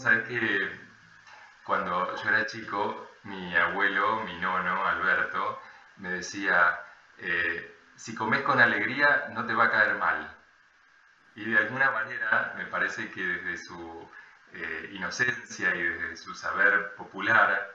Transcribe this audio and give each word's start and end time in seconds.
sabes 0.00 0.26
que 0.26 0.70
cuando 1.64 2.16
yo 2.16 2.28
era 2.30 2.46
chico, 2.46 3.10
mi 3.24 3.54
abuelo, 3.54 4.22
mi 4.24 4.36
nono, 4.38 4.86
Alberto, 4.86 5.60
me 5.98 6.10
decía, 6.10 6.80
eh, 7.18 7.76
si 7.96 8.14
comes 8.14 8.42
con 8.42 8.60
alegría 8.60 9.28
no 9.34 9.44
te 9.46 9.54
va 9.54 9.64
a 9.66 9.70
caer 9.70 9.96
mal. 9.96 10.36
Y 11.36 11.44
de 11.44 11.58
alguna 11.58 11.90
manera 11.90 12.54
me 12.56 12.66
parece 12.66 13.10
que 13.10 13.22
desde 13.22 13.58
su 13.58 14.10
eh, 14.52 14.90
inocencia 14.92 15.74
y 15.74 15.82
desde 15.82 16.16
su 16.16 16.34
saber 16.34 16.94
popular 16.96 17.70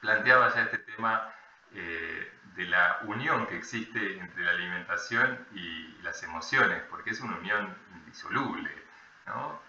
planteaba 0.00 0.54
ya 0.54 0.62
este 0.62 0.78
tema 0.78 1.32
eh, 1.74 2.32
de 2.54 2.64
la 2.66 3.00
unión 3.04 3.46
que 3.46 3.56
existe 3.56 4.18
entre 4.18 4.44
la 4.44 4.52
alimentación 4.52 5.46
y 5.52 5.96
las 6.02 6.22
emociones, 6.22 6.82
porque 6.90 7.10
es 7.10 7.20
una 7.20 7.36
unión 7.36 7.74
indisoluble, 7.94 8.70
¿no? 9.26 9.67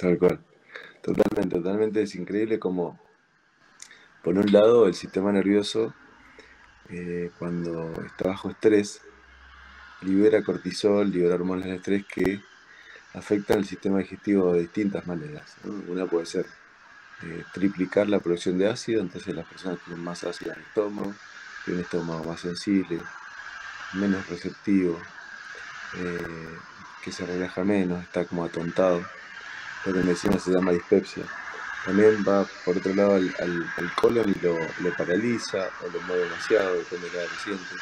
Tal 0.00 0.16
cual. 0.16 0.40
Totalmente, 1.02 1.56
totalmente. 1.56 2.02
Es 2.02 2.14
increíble 2.14 2.58
como, 2.58 2.98
por 4.24 4.36
un 4.38 4.50
lado, 4.50 4.86
el 4.86 4.94
sistema 4.94 5.30
nervioso, 5.30 5.94
eh, 6.88 7.30
cuando 7.38 7.92
está 8.06 8.28
bajo 8.28 8.50
estrés, 8.50 9.02
libera 10.00 10.42
cortisol, 10.42 11.10
libera 11.10 11.34
hormonas 11.34 11.66
de 11.66 11.74
estrés 11.74 12.06
que 12.06 12.40
afectan 13.12 13.58
el 13.58 13.66
sistema 13.66 13.98
digestivo 13.98 14.54
de 14.54 14.60
distintas 14.60 15.06
maneras. 15.06 15.56
Una 15.88 16.06
puede 16.06 16.24
ser 16.24 16.46
eh, 17.22 17.44
triplicar 17.52 18.08
la 18.08 18.20
producción 18.20 18.56
de 18.56 18.68
ácido, 18.68 19.02
entonces 19.02 19.34
las 19.34 19.46
personas 19.46 19.80
tienen 19.84 20.02
más 20.02 20.24
ácido 20.24 20.52
en 20.52 20.60
el 20.60 20.64
estómago, 20.64 21.14
tienen 21.66 21.80
un 21.80 21.84
estómago 21.84 22.24
más 22.24 22.40
sensible, 22.40 22.98
menos 23.92 24.26
receptivo, 24.30 24.98
eh, 25.96 26.56
que 27.04 27.12
se 27.12 27.26
relaja 27.26 27.64
menos, 27.64 28.02
está 28.02 28.24
como 28.24 28.44
atontado 28.44 29.04
lo 29.84 29.92
que 29.92 29.98
medicina 30.00 30.38
se 30.38 30.52
llama 30.52 30.72
dispepsia. 30.72 31.24
También 31.84 32.22
va 32.28 32.44
por 32.64 32.76
otro 32.76 32.94
lado 32.94 33.14
al, 33.14 33.34
al, 33.38 33.94
colon 33.94 34.28
y 34.28 34.38
lo, 34.40 34.56
paraliza 34.96 35.70
o 35.80 35.88
lo 35.90 36.00
mueve 36.02 36.24
demasiado, 36.24 36.74
depende 36.74 37.06
de 37.06 37.12
cada 37.12 37.26
paciente. 37.26 37.74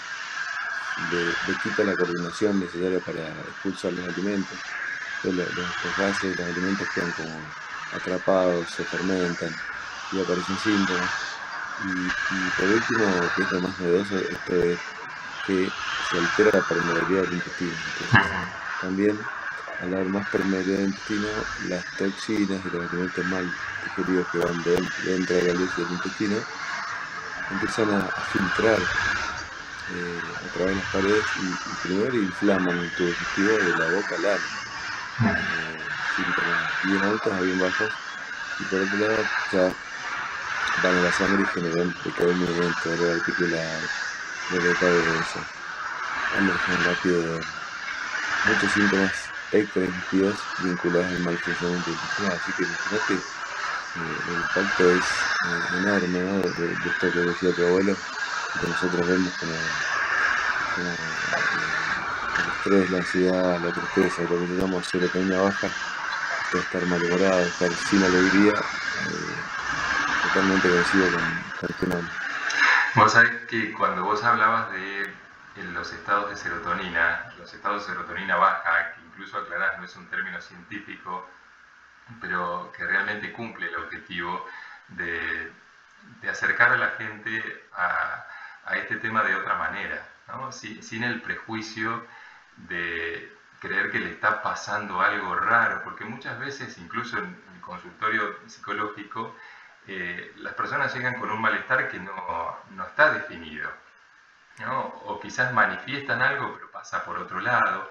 Le, 1.10 1.54
quita 1.62 1.84
la 1.84 1.96
coordinación 1.96 2.60
necesaria 2.60 3.00
para 3.00 3.28
expulsar 3.42 3.92
los 3.92 4.08
alimentos. 4.08 4.58
los, 5.24 5.34
los, 5.34 5.96
gases, 5.96 6.38
los 6.38 6.48
alimentos 6.48 6.88
quedan 6.94 7.12
como 7.12 7.40
atrapados, 7.92 8.68
se 8.70 8.84
fermentan 8.84 9.54
y 10.12 10.20
aparecen 10.20 10.58
síntomas. 10.58 11.10
Y, 11.84 12.60
por 12.60 12.68
último, 12.68 13.30
que 13.36 13.42
es 13.42 13.52
lo 13.52 13.60
más 13.60 13.78
novedoso, 13.80 14.18
esto 14.18 14.54
es 14.54 14.78
que 15.46 15.68
se 16.10 16.18
altera 16.18 16.50
la 16.58 16.68
permeabilidad 16.68 17.22
del 17.22 17.34
intestino. 17.34 17.72
también 18.80 19.18
al 19.80 19.94
haber 19.94 20.08
más 20.08 20.28
permeabilidad 20.28 20.78
del 20.78 20.86
intestino, 20.86 21.28
las 21.68 21.84
toxinas 21.96 22.60
y 22.64 22.70
los 22.70 22.90
alimentos 22.90 23.24
mal 23.26 23.54
digeridos 23.84 24.26
que 24.32 24.38
van 24.38 24.62
dentro 25.04 25.36
de 25.36 25.42
la 25.42 25.52
luz 25.52 25.76
del 25.76 25.90
intestino 25.90 26.36
empiezan 27.50 27.90
a, 27.94 28.02
filtrar 28.32 28.78
eh, 29.94 30.20
a 30.36 30.52
través 30.52 30.74
de 30.74 30.80
las 30.82 30.92
paredes 30.92 31.24
y, 31.36 31.86
primero 31.86 32.14
inflaman 32.16 32.78
el 32.78 32.90
tubo 32.92 33.08
digestivo 33.08 33.52
de 33.52 33.76
la 33.78 33.90
boca 33.90 34.16
al 34.16 34.26
ano. 34.26 34.44
Eh, 35.20 35.78
síntomas 36.16 36.70
bien 36.84 37.02
altos 37.02 37.32
a 37.32 37.40
bien 37.40 37.60
bajos 37.60 37.90
y 38.60 38.64
por 38.64 38.80
otro 38.80 38.98
lado 38.98 39.24
ya 39.52 39.72
van 40.82 40.96
a 40.96 41.02
la 41.02 41.12
sangre 41.12 41.42
y 41.42 41.46
generan 41.46 41.94
dolor 42.04 43.16
articular, 43.16 43.80
dolor 44.50 44.68
de 44.68 44.74
cabeza, 44.74 45.40
alergia 46.36 46.76
rápido, 46.84 47.40
muchos 48.46 48.72
síntomas 48.72 49.27
extraindividuos 49.52 50.38
vinculados 50.62 51.06
al 51.06 51.20
mal 51.20 51.38
funcionamiento 51.38 51.90
intestinal. 51.90 52.32
Así 52.32 52.52
que 52.52 52.62
imagínate, 52.64 53.14
eh, 53.14 54.18
el 54.28 54.34
impacto 54.34 54.90
es 54.90 55.04
eh, 55.04 55.78
enorme 55.78 56.20
¿no? 56.20 56.40
de, 56.40 56.72
esto 56.72 57.12
que 57.12 57.20
decía 57.20 57.54
tu 57.54 57.66
abuelo, 57.66 57.96
que 58.60 58.66
nosotros 58.66 59.06
vemos 59.06 59.32
como, 59.38 59.52
como 60.74 60.90
eh, 60.90 60.96
el 62.38 62.48
estrés, 62.48 62.90
la 62.90 62.98
ansiedad, 62.98 63.60
la 63.60 63.72
tristeza, 63.72 64.22
lo 64.22 64.28
que 64.28 64.46
llamamos 64.54 64.86
serotonina 64.86 65.40
baja, 65.40 65.68
de 66.52 66.58
estar 66.58 66.86
malhumorado, 66.86 67.40
estar 67.40 67.70
sin 67.72 68.02
alegría, 68.02 68.54
totalmente 70.22 70.68
coincido 70.68 71.06
con, 71.12 71.42
con 71.60 72.00
tu 72.00 72.08
Vos 72.94 73.12
sabés 73.12 73.30
que 73.48 73.72
cuando 73.72 74.02
vos 74.02 74.24
hablabas 74.24 74.70
de 74.72 75.12
los 75.72 75.92
estados 75.92 76.30
de 76.30 76.36
serotonina, 76.36 77.32
los 77.38 77.52
estados 77.52 77.86
de 77.86 77.92
serotonina 77.92 78.36
baja, 78.36 78.94
incluso 79.18 79.38
aclarar, 79.38 79.80
no 79.80 79.84
es 79.84 79.96
un 79.96 80.06
término 80.06 80.40
científico, 80.40 81.28
pero 82.20 82.72
que 82.76 82.84
realmente 82.84 83.32
cumple 83.32 83.66
el 83.66 83.74
objetivo 83.74 84.46
de, 84.88 85.50
acercar 86.30 86.70
a 86.72 86.76
la 86.76 86.90
gente 86.90 87.66
a, 87.74 88.24
este 88.76 88.96
tema 88.96 89.24
de 89.24 89.34
otra 89.34 89.56
manera, 89.56 90.06
sin 90.52 91.02
el 91.02 91.20
prejuicio 91.20 92.06
de 92.68 93.36
creer 93.60 93.90
que 93.90 93.98
le 93.98 94.10
está 94.10 94.40
pasando 94.40 95.00
algo 95.00 95.34
raro, 95.34 95.82
porque 95.82 96.04
muchas 96.04 96.38
veces, 96.38 96.78
incluso 96.78 97.18
en 97.18 97.24
el 97.54 97.60
consultorio 97.60 98.38
psicológico, 98.46 99.34
eh, 99.88 100.32
las 100.36 100.54
personas 100.54 100.94
llegan 100.94 101.18
con 101.18 101.30
un 101.30 101.40
malestar 101.40 101.88
que 101.88 101.98
no, 101.98 102.56
está 102.86 103.10
definido, 103.14 103.68
o 105.06 105.18
quizás 105.18 105.52
manifiestan 105.52 106.20
algo 106.22 106.54
pero 106.54 106.70
pasa 106.70 107.04
por 107.04 107.18
otro 107.18 107.40
lado, 107.40 107.88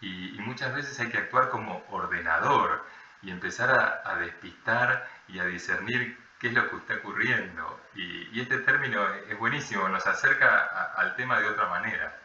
y, 0.00 0.38
muchas 0.40 0.74
veces 0.74 0.98
hay 1.00 1.08
que 1.08 1.18
actuar 1.18 1.50
como 1.50 1.82
ordenador 1.90 2.82
y 3.22 3.30
empezar 3.30 4.02
a, 4.04 4.18
despistar 4.18 5.06
y 5.28 5.38
a 5.38 5.44
discernir 5.44 6.16
qué 6.38 6.48
es 6.48 6.54
lo 6.54 6.68
que 6.70 6.76
está 6.76 6.96
ocurriendo. 6.96 7.80
Y, 7.94 8.40
este 8.40 8.58
término 8.58 9.00
es 9.28 9.38
buenísimo, 9.38 9.88
nos 9.88 10.06
acerca 10.06 10.92
al 10.96 11.14
tema 11.16 11.40
de 11.40 11.48
otra 11.48 11.68
manera. 11.68 12.16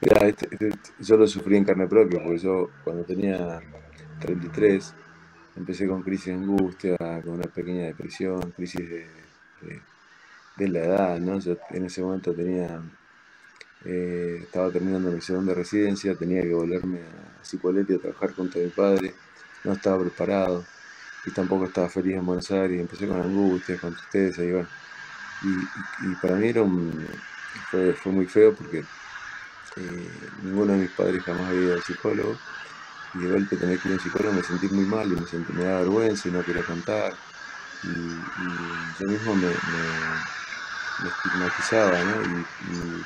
Este, 0.00 0.48
este, 0.50 0.70
yo 0.98 1.16
lo 1.16 1.26
sufrí 1.26 1.56
en 1.56 1.64
carne 1.64 1.86
propia, 1.86 2.22
porque 2.22 2.38
yo 2.38 2.70
cuando 2.84 3.04
tenía 3.04 3.60
33 4.20 4.94
empecé 5.56 5.88
con 5.88 6.02
crisis 6.02 6.26
de 6.26 6.34
angustia, 6.34 6.96
con 6.98 7.30
una 7.30 7.44
pequeña 7.44 7.86
depresión, 7.86 8.52
crisis 8.52 8.88
de, 8.88 9.08
de, 10.56 10.68
la 10.68 10.78
edad, 10.80 11.18
¿no? 11.18 11.38
Yo 11.38 11.56
en 11.70 11.86
ese 11.86 12.02
momento 12.02 12.34
tenía 12.34 12.80
eh, 13.84 14.40
estaba 14.42 14.70
terminando 14.70 15.10
mi 15.10 15.20
segunda 15.20 15.54
residencia, 15.54 16.14
tenía 16.14 16.42
que 16.42 16.54
volverme 16.54 17.00
a 17.00 17.44
Cipolletti 17.44 17.94
a 17.94 17.98
trabajar 17.98 18.34
junto 18.34 18.58
a 18.58 18.62
mi 18.62 18.68
padre, 18.70 19.14
no 19.64 19.72
estaba 19.72 20.00
preparado 20.00 20.64
y 21.26 21.30
tampoco 21.30 21.66
estaba 21.66 21.88
feliz 21.88 22.16
en 22.16 22.26
Buenos 22.26 22.50
Aires, 22.50 22.80
empecé 22.80 23.06
con 23.06 23.20
angustia, 23.20 23.78
con 23.78 23.94
tristeza 23.94 24.42
y 24.42 24.52
bueno, 24.52 24.68
y, 25.42 26.14
para 26.16 26.36
mí 26.36 26.48
era 26.48 26.62
un, 26.62 27.06
fue, 27.70 27.92
fue 27.92 28.12
muy 28.12 28.26
feo 28.26 28.54
porque 28.54 28.84
eh, 29.76 30.10
ninguno 30.42 30.72
de 30.72 30.78
mis 30.78 30.90
padres 30.90 31.22
jamás 31.24 31.48
había 31.48 31.62
ido 31.62 31.74
al 31.74 31.82
psicólogo. 31.82 32.36
Y 33.14 33.18
de 33.18 33.30
golpe 33.30 33.56
tener 33.56 33.78
que 33.78 33.88
ir 33.88 33.94
a 33.94 33.96
un 33.96 34.02
psicólogo 34.02 34.34
me 34.34 34.42
sentí 34.42 34.68
muy 34.68 34.84
mal 34.84 35.06
y 35.06 35.16
me, 35.16 35.26
sentí, 35.26 35.52
me 35.52 35.64
daba 35.64 35.80
vergüenza 35.80 36.28
y 36.28 36.32
no 36.32 36.44
quería 36.44 36.62
cantar. 36.62 37.14
Y, 37.82 39.02
yo 39.02 39.08
mismo 39.08 39.34
me, 39.34 39.48
estigmatizaba 41.08 41.98
¿no? 42.04 42.22
y, 42.22 43.04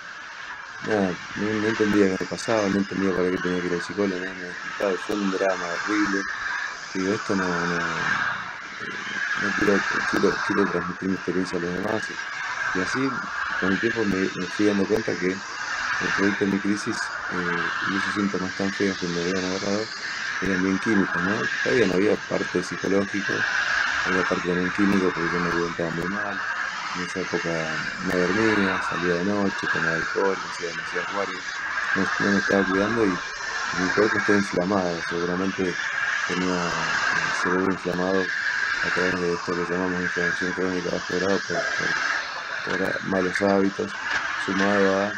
no, 0.81 1.19
no, 1.35 1.69
entendía 1.69 2.07
qué 2.07 2.17
me 2.21 2.27
pasaba, 2.27 2.69
no 2.69 2.79
entendía 2.79 3.13
para 3.13 3.31
qué 3.31 3.37
tenía 3.39 3.61
que 3.61 3.67
ir 3.67 3.75
al 3.75 3.83
psicólogo, 3.83 4.35
no 4.35 4.35
me 4.91 4.99
fue 4.99 5.17
un 5.17 5.31
drama 5.31 5.69
horrible. 5.73 6.23
Digo, 6.95 7.13
esto 7.15 7.35
no, 7.37 8.07
eh, 8.81 8.87
no 9.41 9.53
quiero, 9.53 9.81
quiero, 10.07 10.39
quiero, 10.45 10.67
transmitir 10.67 11.09
mi 11.09 11.17
experiencia 11.17 11.59
a 11.59 11.63
los 11.63 11.75
demás. 11.75 12.13
Y 12.75 12.81
así, 12.81 13.11
con 13.59 13.73
el 13.73 13.79
tiempo 13.79 14.05
me, 14.05 14.31
fui 14.51 14.67
dando 14.67 14.87
cuenta 14.87 15.17
que 15.17 15.41
el 16.01 16.13
producto 16.13 16.45
de 16.45 16.51
mi 16.53 16.61
crisis 16.61 17.13
eh, 17.29 17.71
y 17.81 17.97
esos 17.97 18.15
síntomas 18.15 18.55
tan 18.55 18.73
feos 18.73 18.99
que 18.99 19.09
me 19.09 19.21
habían 19.21 19.45
agarrado 19.45 19.91
eran 20.41 20.63
bien 20.63 20.79
químicos, 20.79 21.23
¿no? 21.23 21.49
Todavía 21.63 21.87
no 21.87 21.95
había 21.95 22.17
parte 22.17 22.63
psicológico, 22.63 23.45
había 24.05 24.23
parte 24.25 24.49
también 24.49 24.71
químico 24.73 25.13
porque 25.13 25.31
yo 25.33 25.41
me 25.41 25.51
alimentaba 25.51 25.91
muy 25.91 26.09
mal 26.09 26.41
en 26.95 27.03
esa 27.03 27.21
época 27.21 27.51
no 28.03 28.19
dormía, 28.19 28.81
salía 28.81 29.15
de 29.15 29.25
noche, 29.25 29.67
tomaba 29.73 29.97
alcohol, 29.97 30.37
hacía 30.49 30.69
demasiadas 30.69 31.11
guardias, 31.11 31.45
no, 31.95 32.31
me 32.31 32.39
estaba 32.39 32.65
cuidando 32.65 33.05
y, 33.07 33.19
mi 33.71 33.91
cuerpo 33.93 34.19
estaba 34.19 34.39
inflamado, 34.39 35.03
seguramente 35.03 35.63
tenía 36.27 36.73
el 37.13 37.33
cerebro 37.35 37.71
inflamado 37.71 38.25
a 38.83 38.91
través 38.91 39.21
de 39.21 39.35
esto 39.35 39.53
que 39.55 39.71
llamamos 39.71 40.03
inflamación 40.03 40.53
crónica 40.53 40.91
bajo 40.91 41.15
grado 41.19 41.41
por, 42.65 42.89
malos 43.03 43.43
hábitos, 43.43 43.93
sumado 44.39 44.97
a 44.97 45.13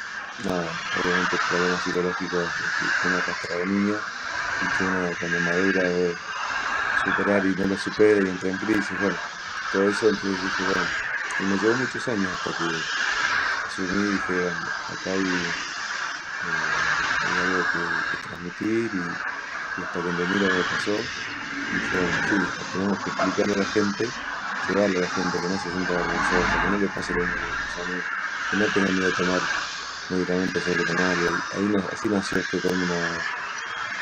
obviamente 0.94 1.38
problemas 1.48 1.82
psicológicos 1.82 2.50
que 2.78 3.06
uno 3.06 3.18
arrastra 3.18 3.56
de 3.56 3.66
niño 3.66 4.00
y 4.60 4.66
que 4.76 4.84
uno 4.84 5.14
cuando 5.18 5.38
madura 5.40 5.82
debe 5.82 6.18
superar 7.04 7.44
y 7.46 7.54
no 7.54 7.66
lo 7.66 7.76
supera 7.76 8.20
y 8.20 8.28
entra 8.28 8.50
en 8.50 8.58
crisis, 8.58 8.98
bueno, 8.98 9.16
todo 9.70 9.88
eso 9.88 10.08
entonces 10.08 10.42
dije, 10.42 10.62
bueno, 10.64 10.88
y 11.40 11.44
me 11.46 11.56
llevó 11.56 11.74
muchos 11.74 12.06
años 12.08 12.28
hasta 12.32 12.50
que 12.52 12.64
asumí 13.66 14.00
y 14.00 14.12
dije, 14.12 14.46
acá 14.88 15.12
hay, 15.12 15.24
eh, 15.24 16.80
algo 17.40 17.64
que, 17.72 18.18
transmitir 18.28 18.90
y, 18.94 19.82
hasta 19.82 20.02
que 20.02 20.08
entendí 20.10 20.38
lo 20.38 20.48
que 20.50 20.64
pasó, 20.68 20.96
sí, 21.70 21.80
tenemos 22.72 22.98
que 23.04 23.10
explicarle 23.10 23.54
a 23.54 23.58
la 23.58 23.64
gente, 23.64 24.04
llevarle 24.68 24.98
a 24.98 25.02
la 25.02 25.08
gente 25.08 25.40
que 25.40 25.48
no 25.48 25.58
se 25.58 25.70
sienta 25.70 25.94
vergonzosa, 25.94 26.60
que 26.60 26.70
no 26.70 26.78
le 26.78 26.88
pase 26.88 27.14
lo 27.14 27.20
mismo 27.26 27.50
que 28.50 28.56
no 28.56 28.66
tenga 28.74 28.90
miedo 28.90 29.06
de 29.06 29.16
tomar 29.16 29.40
medicamentos. 30.10 30.62
Y 30.66 31.56
ahí, 31.56 31.72
así 31.92 32.08
nació 32.08 32.38
este 32.38 32.58
término, 32.58 32.94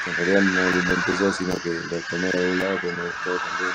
que 0.03 0.11
en 0.11 0.17
realidad 0.17 0.43
no 0.43 0.63
lo 0.63 0.79
inventé 0.81 1.13
yo, 1.15 1.31
sino 1.33 1.53
que 1.61 1.71
lo 1.71 2.01
tomé 2.09 2.31
de 2.31 2.51
un 2.51 2.59
lado, 2.59 2.79
pero 2.81 2.97
me 2.97 3.03
gustó 3.05 3.37
también, 3.39 3.73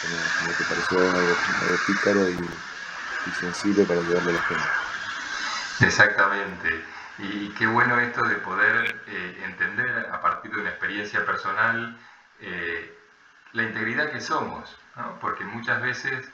como, 0.00 0.56
que 0.56 0.64
pareció 0.64 0.98
algo, 0.98 1.36
algo 1.60 1.76
pícaro 1.86 2.30
y, 2.30 2.73
y 3.26 3.30
sensible 3.30 3.84
para 3.84 4.00
llevarle 4.00 4.30
a 4.30 4.34
la 4.34 4.42
gente. 4.42 4.64
Exactamente. 5.80 6.84
Y 7.18 7.48
qué 7.50 7.66
bueno 7.66 7.98
esto 8.00 8.22
de 8.26 8.36
poder 8.36 9.02
eh, 9.06 9.42
entender 9.44 10.08
a 10.10 10.20
partir 10.20 10.50
de 10.52 10.60
una 10.60 10.70
experiencia 10.70 11.24
personal 11.24 11.96
eh, 12.40 12.98
la 13.52 13.62
integridad 13.62 14.10
que 14.10 14.20
somos, 14.20 14.76
¿no? 14.96 15.18
porque 15.20 15.44
muchas 15.44 15.80
veces 15.80 16.28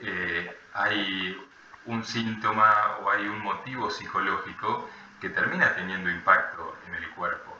eh, 0.00 0.58
hay 0.72 1.40
un 1.86 2.04
síntoma 2.04 2.98
o 3.02 3.10
hay 3.10 3.28
un 3.28 3.40
motivo 3.40 3.90
psicológico 3.90 4.90
que 5.20 5.28
termina 5.28 5.74
teniendo 5.76 6.10
impacto 6.10 6.76
en 6.88 6.94
el 6.94 7.08
cuerpo. 7.10 7.52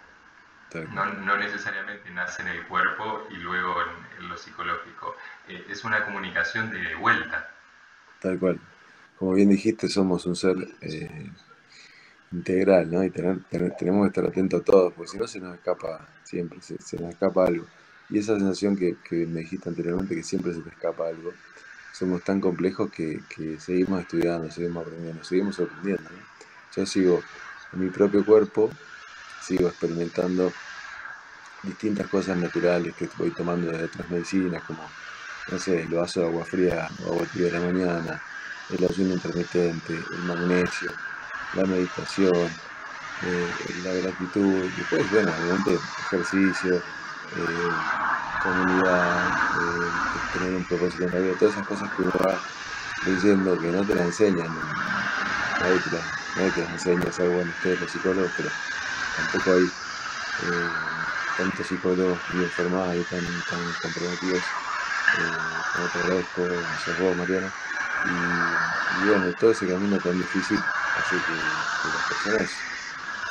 No, 0.91 1.05
no, 1.05 1.37
necesariamente 1.37 2.11
nace 2.11 2.43
en 2.43 2.49
el 2.49 2.65
cuerpo 2.65 3.29
y 3.31 3.37
luego 3.37 3.77
en, 4.19 4.29
lo 4.29 4.37
psicológico. 4.37 5.17
es 5.47 5.85
una 5.85 6.05
comunicación 6.05 6.69
de 6.73 6.97
vuelta. 6.97 7.49
Tal 8.19 8.41
cual. 8.41 8.59
Como 9.19 9.33
bien 9.33 9.49
dijiste, 9.49 9.89
somos 9.89 10.27
un 10.27 10.37
ser 10.37 10.57
integral, 12.35 12.91
¿no? 12.91 13.05
Y 13.05 13.11
tenemos 13.11 13.43
que 13.49 14.07
estar 14.07 14.25
atentos 14.27 14.61
a 14.61 14.65
todos, 14.65 14.93
porque 14.93 15.13
si 15.13 15.19
no 15.19 15.27
se 15.27 15.41
nos 15.41 15.55
escapa 15.55 16.07
siempre, 16.25 16.61
se, 16.61 16.97
nos 16.99 17.11
escapa 17.11 17.47
algo. 17.47 17.67
Y 18.11 18.19
esa 18.19 18.37
sensación 18.37 18.77
que, 18.77 18.97
me 19.11 19.41
dijiste 19.41 19.69
anteriormente, 19.69 20.15
que 20.15 20.23
siempre 20.23 20.53
se 20.53 20.61
te 20.61 20.69
escapa 20.69 21.09
algo, 21.09 21.33
somos 21.93 22.23
tan 22.23 22.41
complejos 22.41 22.91
que, 22.91 23.21
seguimos 23.59 24.01
estudiando, 24.01 24.51
seguimos 24.51 24.87
aprendiendo, 24.87 25.25
seguimos 25.25 25.57
sorprendiendo. 25.57 26.11
Yo 26.77 26.87
sigo 26.87 27.23
en 27.73 27.81
mi 27.81 27.91
propio 27.91 28.25
cuerpo, 28.27 28.71
sigo 29.41 29.69
experimentando 29.69 30.53
distintas 31.63 32.09
cosas 32.09 32.37
naturales 32.37 32.95
que 32.95 33.09
voy 33.17 33.31
tomando 33.31 33.71
de 33.71 33.85
otras 33.85 34.11
medicinas, 34.11 34.63
como, 34.65 34.83
no 35.51 35.59
sé, 35.59 35.83
el 35.83 35.89
vaso 35.89 36.21
de 36.21 36.27
agua 36.27 36.45
fría 36.45 36.89
o 37.05 37.13
agua 37.13 37.27
tibia 37.33 37.47
de 37.47 37.59
la 37.59 37.61
mañana, 37.61 38.23
el 38.69 38.85
ayuno 38.85 39.15
intermitente, 39.15 39.95
el 39.95 40.23
magnesio, 40.25 40.91
la 41.53 41.67
meditación, 41.67 42.49
eh, 43.23 43.55
la 43.83 43.93
gratitud, 43.95 44.71
y 44.73 44.81
después, 44.81 45.09
bueno, 45.11 45.31
obviamente 45.37 45.79
ejercicio, 46.07 46.71
eh, 47.37 47.71
comunidad, 48.43 49.27
eh, 49.27 49.93
tener 50.33 50.55
un 50.55 50.65
propósito 50.65 51.05
en 51.07 51.13
la 51.13 51.21
vida, 51.21 51.35
todas 51.39 51.55
esas 51.55 51.67
cosas 51.67 51.91
que 51.95 52.03
uno 52.03 52.13
va 52.27 52.41
diciendo 53.07 53.59
que 53.59 53.71
no 53.73 53.85
te 53.87 53.95
las 53.95 54.07
enseñan, 54.07 54.49
nadie 55.61 55.79
te 55.81 55.91
las, 55.91 56.05
nadie 56.37 56.51
te 56.53 56.61
las 56.61 56.71
enseña, 56.73 57.09
es 57.09 57.21
algo 57.21 57.35
bueno 57.35 57.51
ustedes 57.53 57.81
los 57.81 57.91
psicólogos, 57.91 58.33
pero 58.37 58.51
tampoco 59.17 59.53
hay 59.55 59.65
tantos 61.37 61.67
psicólogos 61.67 62.21
bien 62.33 62.51
formados 62.51 62.97
y 62.97 63.05
tan, 63.05 63.25
comprometidos 63.83 64.45
como 65.73 65.89
te 65.89 65.99
agradezco, 65.99 67.15
Mariana, 67.17 67.53
y, 68.05 69.06
bueno, 69.09 69.33
todo 69.39 69.51
ese 69.51 69.67
camino 69.67 69.99
tan 69.99 70.19
difícil 70.19 70.59
Así 70.95 71.17
que, 71.23 71.33
las 71.91 72.03
personas 72.09 72.51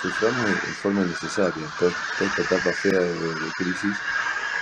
suframos 0.01 0.47
de 0.47 0.73
forma 0.73 1.05
necesaria 1.05 1.65
toda, 1.79 1.91
esta 1.91 2.41
etapa 2.41 2.71
fea 2.73 2.99
de, 2.99 3.51
crisis. 3.57 3.97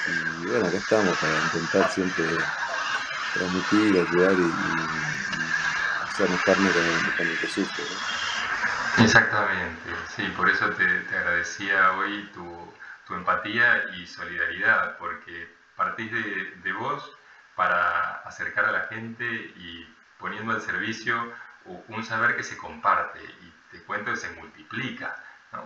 Y 0.07 0.47
bueno, 0.47 0.67
acá 0.67 0.77
estamos 0.77 1.17
para 1.17 1.33
intentar 1.33 1.89
siempre 1.89 2.23
transmitir, 3.33 3.97
ayudar 3.97 4.33
y, 4.33 4.43
y, 4.43 4.71
hacernos 6.05 6.41
carne 6.41 6.69
con 6.71 7.27
el, 7.27 7.39
que 7.39 7.47
sufre. 7.47 7.83
Exactamente, 9.03 9.89
sí, 10.15 10.23
por 10.37 10.49
eso 10.49 10.69
te, 10.71 10.83
agradecía 11.17 11.93
hoy 11.93 12.29
tu, 12.33 13.15
empatía 13.15 13.83
y 13.97 14.07
solidaridad, 14.07 14.97
porque 14.97 15.49
partís 15.75 16.09
de, 16.13 16.53
de 16.63 16.73
vos 16.73 17.11
para 17.57 18.19
acercar 18.19 18.63
a 18.65 18.71
la 18.71 18.81
gente 18.83 19.25
y 19.25 19.85
poniendo 20.21 20.53
al 20.53 20.61
servicio 20.61 21.33
un 21.89 22.03
saber 22.03 22.35
que 22.35 22.43
se 22.43 22.57
comparte 22.57 23.19
y 23.19 23.53
te 23.71 23.83
cuento 23.83 24.11
que 24.11 24.17
se 24.17 24.31
multiplica, 24.31 25.15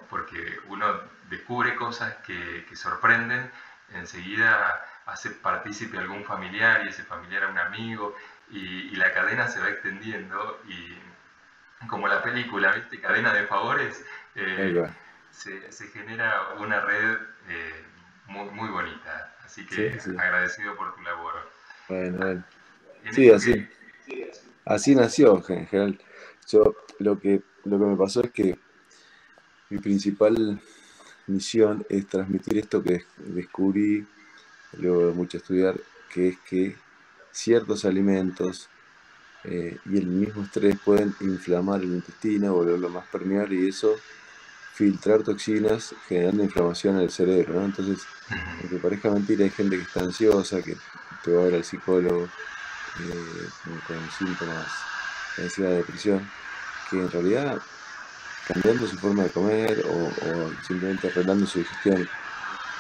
porque 0.10 0.60
uno 0.68 1.02
descubre 1.30 1.75
cosas 1.75 2.16
que, 2.25 2.66
sorprenden, 2.74 3.52
enseguida 3.94 4.84
hace 5.06 5.30
partícipe 5.30 5.98
a 5.98 6.02
algún 6.02 6.24
familiar 6.24 6.84
y 6.86 6.90
ese 6.90 7.04
familiar 7.04 7.44
a 7.44 7.50
un 7.50 7.60
amigo 7.60 8.16
y, 8.50 8.96
la 8.96 9.12
cadena 9.12 9.48
se 9.48 9.60
va 9.60 9.69
extendiendo 9.69 10.62
y 10.68 10.98
como 11.88 12.07
la 12.07 12.24
película, 12.24 12.72
¿viste? 12.72 13.00
Cadena 13.00 13.34
de 13.34 13.46
favores, 13.46 14.04
eh, 14.36 14.88
se, 15.31 15.88
genera 15.90 16.54
una 16.57 16.80
red 16.81 17.18
eh, 17.50 17.86
muy, 18.28 18.50
muy, 18.52 18.69
bonita. 18.69 19.36
Así 19.46 19.66
que 19.66 20.00
agradecido 20.18 20.75
por 20.75 20.96
tu 20.96 21.02
labor. 21.02 21.52
Bueno, 21.90 22.44
Sí, 23.12 23.30
así. 23.30 23.69
Así 24.65 24.95
nació 24.95 25.44
en 25.50 25.67
general. 25.67 26.00
Yo 26.47 26.75
lo 27.00 27.19
que, 27.19 27.41
lo 27.63 27.79
que 27.79 27.85
me 27.85 27.95
pasó 27.95 28.23
es 28.23 28.31
que 28.31 28.57
mi 29.69 29.79
principal 29.79 30.59
misión 31.27 31.85
es 31.89 32.07
transmitir 32.07 32.57
esto 32.57 32.83
que 32.83 33.03
descubrí 33.17 34.06
luego 34.77 35.07
de 35.07 35.13
mucho 35.13 35.38
estudiar, 35.38 35.75
que 36.12 36.29
es 36.29 36.38
que 36.50 36.75
ciertos 37.31 37.85
alimentos 37.85 38.69
eh, 39.44 39.77
y 39.85 39.97
el 39.97 40.07
mismo 40.07 40.44
estrés 40.44 40.77
pueden 40.83 41.15
inflamar 41.21 41.81
el 41.81 41.94
intestino, 41.94 42.53
volverlo 42.53 42.89
más 42.89 43.07
permeable 43.07 43.56
y 43.56 43.69
eso 43.69 43.95
filtrar 44.73 45.23
toxinas 45.23 45.95
generando 46.07 46.44
inflamación 46.44 46.97
en 46.97 47.03
el 47.03 47.09
cerebro, 47.09 47.63
Entonces, 47.63 48.06
aunque 48.59 48.77
parezca 48.77 49.09
mentira, 49.09 49.45
hay 49.45 49.50
gente 49.50 49.77
que 49.77 49.83
está 49.83 50.01
ansiosa, 50.01 50.61
que 50.61 50.75
te 51.23 51.31
va 51.31 51.44
a 51.44 51.45
ver 51.45 51.56
al 51.56 51.63
psicólogo, 51.63 52.27
eh, 53.00 53.50
con, 53.88 54.09
síntomas 54.12 54.68
de 55.38 55.44
ansiedad, 55.44 55.69
de 55.71 55.77
depresión, 55.77 56.31
que 56.89 56.99
en 56.99 57.11
realidad 57.11 57.61
cambiando 58.47 58.87
su 58.87 58.97
forma 58.97 59.23
de 59.23 59.30
comer 59.31 59.83
o, 59.87 60.52
simplemente 60.68 61.07
arreglando 61.07 61.45
su 61.45 61.59
digestión 61.59 62.07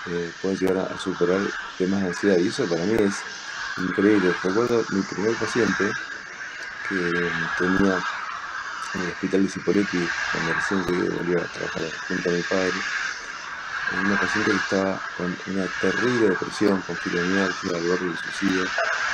eh, 0.07 0.31
pueden 0.41 0.57
llegar 0.59 0.77
a, 0.77 0.97
superar 0.99 1.41
temas 1.77 2.01
de 2.01 2.07
ansiedad 2.07 2.37
y 2.37 2.47
eso 2.47 2.65
para 2.65 2.85
mí 2.85 2.95
es 2.99 3.15
increíble. 3.77 4.33
Recuerdo 4.43 4.85
mi 4.91 5.01
primer 5.01 5.35
paciente 5.35 5.91
que 6.87 7.31
tenía 7.57 7.99
en 8.93 9.01
el 9.01 9.09
hospital 9.09 9.43
de 9.43 9.49
Cipolletti, 9.49 10.07
cuando 10.31 10.53
recién 10.53 10.85
llegué, 10.85 11.41
a 11.41 11.47
trabajar 11.47 11.91
junto 12.07 12.29
a 12.29 12.33
mi 12.33 12.41
padre, 12.43 12.71
una 13.93 14.19
paciente 14.19 14.51
que 14.51 14.57
estaba 14.57 14.99
con 15.17 15.37
una 15.47 15.65
terrible 15.79 16.29
depresión, 16.29 16.81
con 16.81 16.95
fibromialgia, 16.97 17.77
al 17.77 17.83
borde 17.83 18.05
del 18.05 18.17
suicidio, 18.17 18.63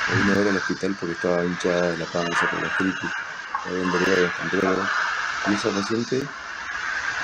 me 0.08 0.16
vino 0.16 0.32
a 0.32 0.38
ver 0.38 0.48
al 0.48 0.56
hospital 0.56 0.96
porque 0.98 1.14
estaba 1.14 1.44
hinchada 1.44 1.90
de 1.92 1.98
la 1.98 2.06
panza 2.06 2.50
por 2.50 2.54
la 2.54 2.68
gastritis, 2.68 3.10
había 3.66 3.82
envergado 3.82 4.22
los 4.22 5.50
Y 5.50 5.54
esa 5.54 5.70
paciente, 5.70 6.22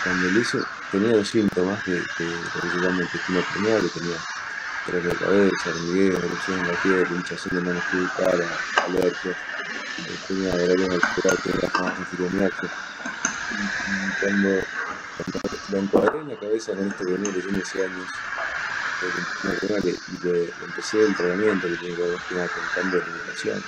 cuando 0.04 0.30
le 0.30 0.40
hizo, 0.40 0.58
tenía 0.90 1.16
los 1.16 1.28
síntomas 1.28 1.84
de, 1.84 1.94
de 1.94 2.02
que 2.18 3.02
intestino 3.02 3.40
permeable, 3.52 3.88
tenía 3.88 4.16
dolor 4.86 5.02
de 5.02 5.16
cabeza, 5.16 5.70
hormigueo, 5.70 6.18
erupción 6.18 6.60
en 6.60 6.68
la 6.68 6.82
piel, 6.82 7.06
hinchazón 7.10 7.56
de 7.56 7.60
manos 7.60 7.84
y 7.92 8.22
cara, 8.22 8.48
alergias, 8.84 9.36
tenía 10.26 10.56
dolores 10.56 11.04
al 11.24 11.36
tenía 11.38 11.70
famosa 11.70 12.04
fibromialgia. 12.10 12.70
Y 13.50 14.20
cuando, 14.20 14.60
cuando 15.16 15.47
la 15.70 15.78
encuadré 15.78 16.20
en 16.20 16.28
la 16.28 16.36
cabeza 16.36 16.72
con 16.72 16.88
este 16.88 17.04
venía 17.04 17.30
de 17.30 17.42
15 17.42 17.84
años, 17.84 18.08
le, 20.22 20.52
empecé 20.64 21.04
el 21.04 21.14
tratamiento 21.14 21.68
que 21.68 21.76
tiene 21.76 21.94
que 21.94 22.02
ver 22.02 22.18
con 22.50 22.62
cambio 22.74 23.00
de 23.00 23.04
alimentación, 23.04 23.62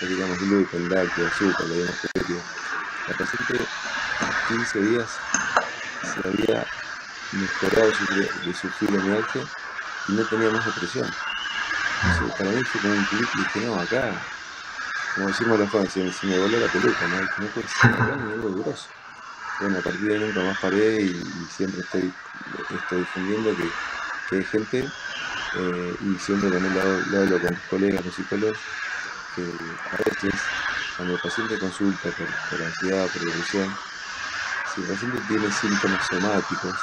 le 0.00 0.08
digamos 0.08 0.38
gluten, 0.38 0.90
lácteo, 0.90 1.26
azúcar, 1.26 1.66
le. 1.66 1.84
La 3.06 3.14
paciente 3.18 3.66
a 4.20 4.48
15 4.48 4.80
días 4.80 5.10
se 6.00 6.26
había 6.26 6.66
mejorado 7.32 7.92
su, 7.92 8.14
de 8.14 8.54
su 8.54 8.68
fibromialgia 8.70 9.42
y 10.08 10.12
no 10.12 10.24
tenía 10.24 10.50
más 10.50 10.64
depresión. 10.64 11.10
Para 12.38 12.50
mí 12.50 12.62
fue 12.64 12.80
como 12.80 12.94
un 12.94 13.04
clic 13.04 13.28
y 13.34 13.38
dije, 13.38 13.66
no, 13.66 13.78
acá, 13.78 14.12
como 15.14 15.28
decimos 15.28 15.58
los 15.58 15.70
fans, 15.70 15.92
se, 15.92 16.26
me 16.26 16.38
voló 16.38 16.58
la 16.58 16.72
peluca, 16.72 17.06
no, 17.08 17.20
no 17.20 17.46
puede 17.52 17.68
ser 17.68 17.90
acá 17.90 18.16
duroso. 18.42 18.88
Bueno, 19.60 19.78
a 19.78 19.82
partir 19.82 20.08
de 20.08 20.18
nunca 20.18 20.40
más 20.42 20.58
paré 20.58 21.02
y, 21.02 21.14
siempre 21.50 21.80
estoy, 21.80 22.12
estoy 22.76 22.98
difundiendo 22.98 23.54
que 24.28 24.36
hay 24.36 24.44
gente, 24.44 24.88
eh, 25.56 25.96
y 26.00 26.18
siempre 26.18 26.50
también 26.50 26.74
lo, 26.74 27.20
hablo 27.20 27.40
con 27.40 27.50
mis 27.50 27.68
colegas, 27.70 28.04
los 28.04 28.14
psicólogos, 28.14 28.58
que 29.36 29.42
a 29.42 29.96
veces 30.10 30.40
cuando 30.96 31.14
el 31.14 31.20
paciente 31.20 31.58
consulta 31.58 32.10
por, 32.10 32.26
por 32.50 32.66
ansiedad, 32.66 33.06
por 33.06 33.24
depresión, 33.24 33.70
si 34.74 34.80
el 34.80 34.88
paciente 34.88 35.18
tiene 35.28 35.52
síntomas 35.52 36.06
somáticos, 36.06 36.74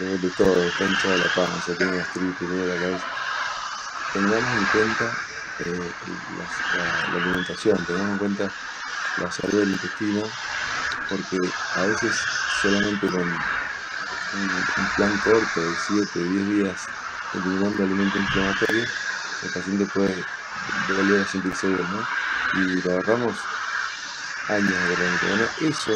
de 0.00 0.30
todo, 0.30 0.64
está 0.64 0.84
hinchado 0.84 1.18
la 1.18 1.34
panza, 1.34 1.74
tiene 1.76 1.96
gastritis, 1.98 2.38
tiene 2.38 2.66
la 2.66 2.74
cabeza, 2.80 3.06
tengamos 4.14 4.58
en 4.58 4.66
cuenta 4.66 5.12
eh, 5.58 5.92
la, 6.38 7.18
alimentación, 7.20 7.84
tengamos 7.84 8.12
en 8.12 8.18
cuenta 8.18 8.50
la 9.18 9.30
salud 9.30 9.60
del 9.60 9.72
intestino, 9.72 10.22
porque 11.10 11.38
a 11.74 11.86
veces 11.86 12.16
solamente 12.62 13.08
con 13.08 13.20
un, 13.20 14.90
plan 14.96 15.18
corto 15.18 15.60
de 15.60 15.74
7, 15.88 16.18
10 16.20 16.48
días 16.48 16.86
eliminando 17.34 17.82
alimentos 17.82 18.20
inflamatorios, 18.20 18.88
el 19.42 19.50
paciente 19.50 19.86
puede 19.86 20.24
volver 20.88 21.20
a 21.20 21.26
sentirse 21.26 21.66
bien, 21.66 21.86
¿no? 21.90 22.06
Y 22.60 22.82
lo 22.82 22.92
agarramos 22.92 23.36
años 24.48 24.70
de 24.70 25.28
Bueno, 25.28 25.48
eso 25.60 25.92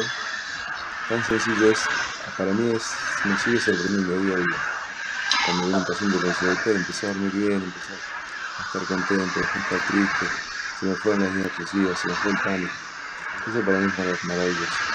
tan 1.09 1.23
sencillo 1.23 1.71
es, 1.71 1.79
para 2.37 2.51
mí 2.51 2.71
es, 2.75 2.83
me 3.23 3.37
sigue 3.37 3.59
sorprendiendo 3.59 4.19
día 4.19 4.35
a 4.35 4.37
día. 4.37 4.57
Cuando 5.45 5.63
viene 5.63 5.79
un 5.79 5.85
paciente 5.85 6.17
con 6.17 6.47
doctor, 6.49 6.75
empezó 6.75 7.05
a 7.05 7.09
dormir 7.09 7.31
bien, 7.31 7.63
empezó 7.63 7.93
a 7.93 8.63
estar 8.65 8.97
contento, 8.97 9.39
a 9.39 9.59
estar 9.59 9.79
triste, 9.87 10.27
se 10.79 10.85
me 10.87 10.95
fueron 10.95 11.23
las 11.23 11.73
ideas 11.73 11.99
se 11.99 12.07
me 12.07 12.15
fue 12.15 12.31
el 12.31 12.37
pánico. 12.39 12.73
Eso 13.47 13.61
para 13.61 13.77
mí 13.77 13.85
es 13.85 14.23
maravilloso. 14.25 14.94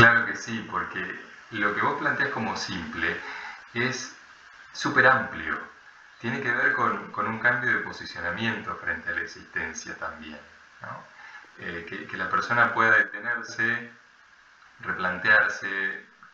Claro 0.00 0.24
que 0.24 0.34
sí, 0.34 0.66
porque 0.70 1.20
lo 1.50 1.74
que 1.74 1.82
vos 1.82 1.98
planteas 2.00 2.30
como 2.30 2.56
simple 2.56 3.20
es 3.74 4.16
súper 4.72 5.06
amplio. 5.06 5.60
Tiene 6.18 6.40
que 6.40 6.50
ver 6.50 6.72
con, 6.72 7.12
con, 7.12 7.26
un 7.26 7.38
cambio 7.38 7.70
de 7.70 7.84
posicionamiento 7.84 8.74
frente 8.76 9.10
a 9.10 9.12
la 9.12 9.20
existencia 9.20 9.94
también. 9.98 10.40
Eh, 11.58 12.06
que, 12.10 12.16
la 12.16 12.30
persona 12.30 12.72
pueda 12.72 12.96
detenerse, 12.96 13.92
replantearse 14.80 15.68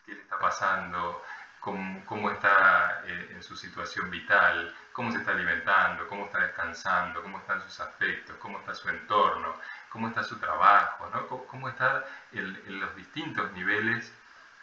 qué 0.05 0.13
le 0.13 0.21
está 0.21 0.39
pasando, 0.39 1.25
cómo, 1.59 2.05
cómo 2.05 2.31
está 2.31 3.01
eh, 3.05 3.33
en 3.35 3.43
su 3.43 3.57
situación 3.57 4.09
vital, 4.09 4.73
cómo 4.93 5.11
se 5.11 5.17
está 5.17 5.31
alimentando, 5.31 6.07
cómo 6.07 6.27
está 6.27 6.39
descansando, 6.39 7.21
cómo 7.21 7.39
están 7.39 7.61
sus 7.63 7.81
afectos, 7.81 8.37
cómo 8.37 8.59
está 8.59 8.73
su 8.73 8.87
entorno, 8.87 9.59
cómo 9.89 10.07
está 10.07 10.23
su 10.23 10.37
trabajo, 10.37 11.09
¿no? 11.13 11.27
cómo, 11.45 11.69
está 11.69 12.05
en, 12.33 12.79
los 12.79 12.95
distintos 12.95 13.51
niveles 13.53 14.13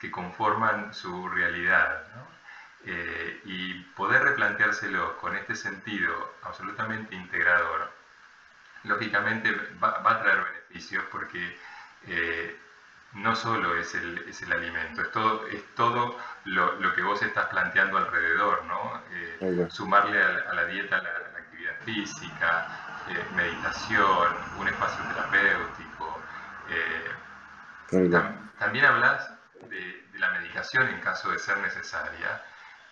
que 0.00 0.10
conforman 0.10 0.92
su 0.94 1.28
realidad. 1.28 2.04
Eh, 2.86 3.40
y 3.46 3.74
poder 3.96 4.22
replanteárselo 4.22 5.16
con 5.16 5.34
este 5.34 5.54
sentido 5.54 6.34
absolutamente 6.42 7.14
integrador, 7.14 7.90
lógicamente 8.82 9.56
va, 9.82 10.02
a 10.04 10.20
traer 10.20 10.44
beneficios 10.44 11.02
porque 11.10 11.58
eh, 12.06 12.58
no 13.14 13.34
solo 13.36 13.76
es 13.76 13.94
el, 13.94 14.18
es 14.28 14.42
el, 14.42 14.52
alimento, 14.52 15.02
es 15.02 15.12
todo, 15.12 15.46
es 15.46 15.74
todo 15.74 16.18
lo, 16.44 16.72
lo, 16.80 16.94
que 16.94 17.02
vos 17.02 17.22
estás 17.22 17.46
planteando 17.46 17.96
alrededor, 17.98 18.64
¿no? 18.64 19.02
Eh, 19.12 19.66
sumarle 19.70 20.22
a, 20.22 20.52
la 20.52 20.66
dieta 20.66 21.00
la, 21.00 21.10
actividad 21.38 21.74
física, 21.84 22.83
eh, 23.08 23.24
meditación, 23.34 24.28
un 24.58 24.68
espacio 24.68 25.04
terapéutico. 25.04 26.22
Eh, 26.70 28.10
también 28.58 28.84
hablas 28.84 29.30
de, 29.68 30.06
de, 30.12 30.18
la 30.18 30.30
medicación 30.32 30.88
en 30.88 31.00
caso 31.00 31.30
de 31.30 31.38
ser 31.38 31.58
necesaria 31.58 32.42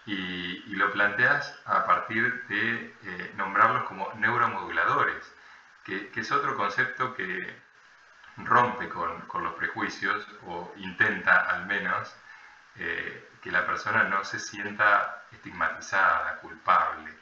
y, 0.07 0.63
y 0.67 0.77
lo 0.77 0.93
planteas 0.93 1.59
a 1.65 1.87
partir 1.87 2.45
de 2.47 3.33
nombrarlos 3.37 3.85
como 3.85 4.13
neuromoduladores, 4.15 5.33
que, 5.85 6.11
que 6.11 6.21
es 6.21 6.31
otro 6.31 6.57
concepto 6.57 7.15
que 7.15 7.63
rompe 8.37 8.89
con, 8.89 9.45
los 9.45 9.55
prejuicios 9.55 10.27
o 10.47 10.73
intenta 10.77 11.37
al 11.51 11.67
menos 11.67 12.15
eh, 12.77 13.31
que 13.43 13.51
la 13.51 13.67
persona 13.67 14.05
no 14.05 14.25
se 14.25 14.39
sienta 14.39 15.25
estigmatizada, 15.33 16.39
culpable, 16.39 17.13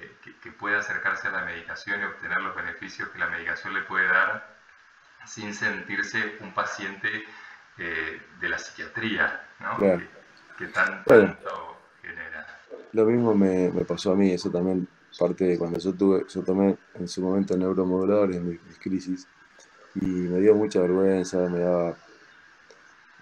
eh, 0.00 0.16
que, 0.42 0.52
pueda 0.52 0.78
acercarse 0.78 1.28
a 1.28 1.32
la 1.32 1.44
medicación 1.44 2.00
y 2.00 2.04
obtener 2.04 2.40
los 2.40 2.54
beneficios 2.54 3.08
que 3.08 3.18
la 3.18 3.28
medicación 3.28 3.74
le 3.74 3.82
puede 3.82 4.06
dar 4.06 4.56
sin 5.26 5.54
sentirse 5.54 6.36
un 6.40 6.52
paciente 6.52 7.24
eh, 7.78 8.20
de 8.40 8.48
la 8.48 8.58
psiquiatría, 8.58 9.40
¿no? 9.60 9.78
que, 10.58 10.66
tanto 10.68 11.78
genera. 12.00 12.46
Lo 12.92 13.04
mismo 13.06 13.34
me, 13.34 13.70
pasó 13.84 14.12
a 14.12 14.16
mí, 14.16 14.32
eso 14.32 14.50
también 14.50 14.86
parte 15.18 15.44
de 15.44 15.58
cuando 15.58 15.78
yo 15.78 15.92
tuve, 15.92 16.24
yo 16.28 16.42
tomé 16.42 16.76
en 16.94 17.08
su 17.08 17.22
momento 17.22 17.56
neuromoduladores, 17.56 18.40
mis, 18.40 18.62
mis 18.62 18.78
crisis, 18.78 19.26
y 19.94 20.06
me 20.06 20.40
dio 20.40 20.54
mucha 20.54 20.80
vergüenza, 20.80 21.38
me 21.48 21.60
daba, 21.60 21.96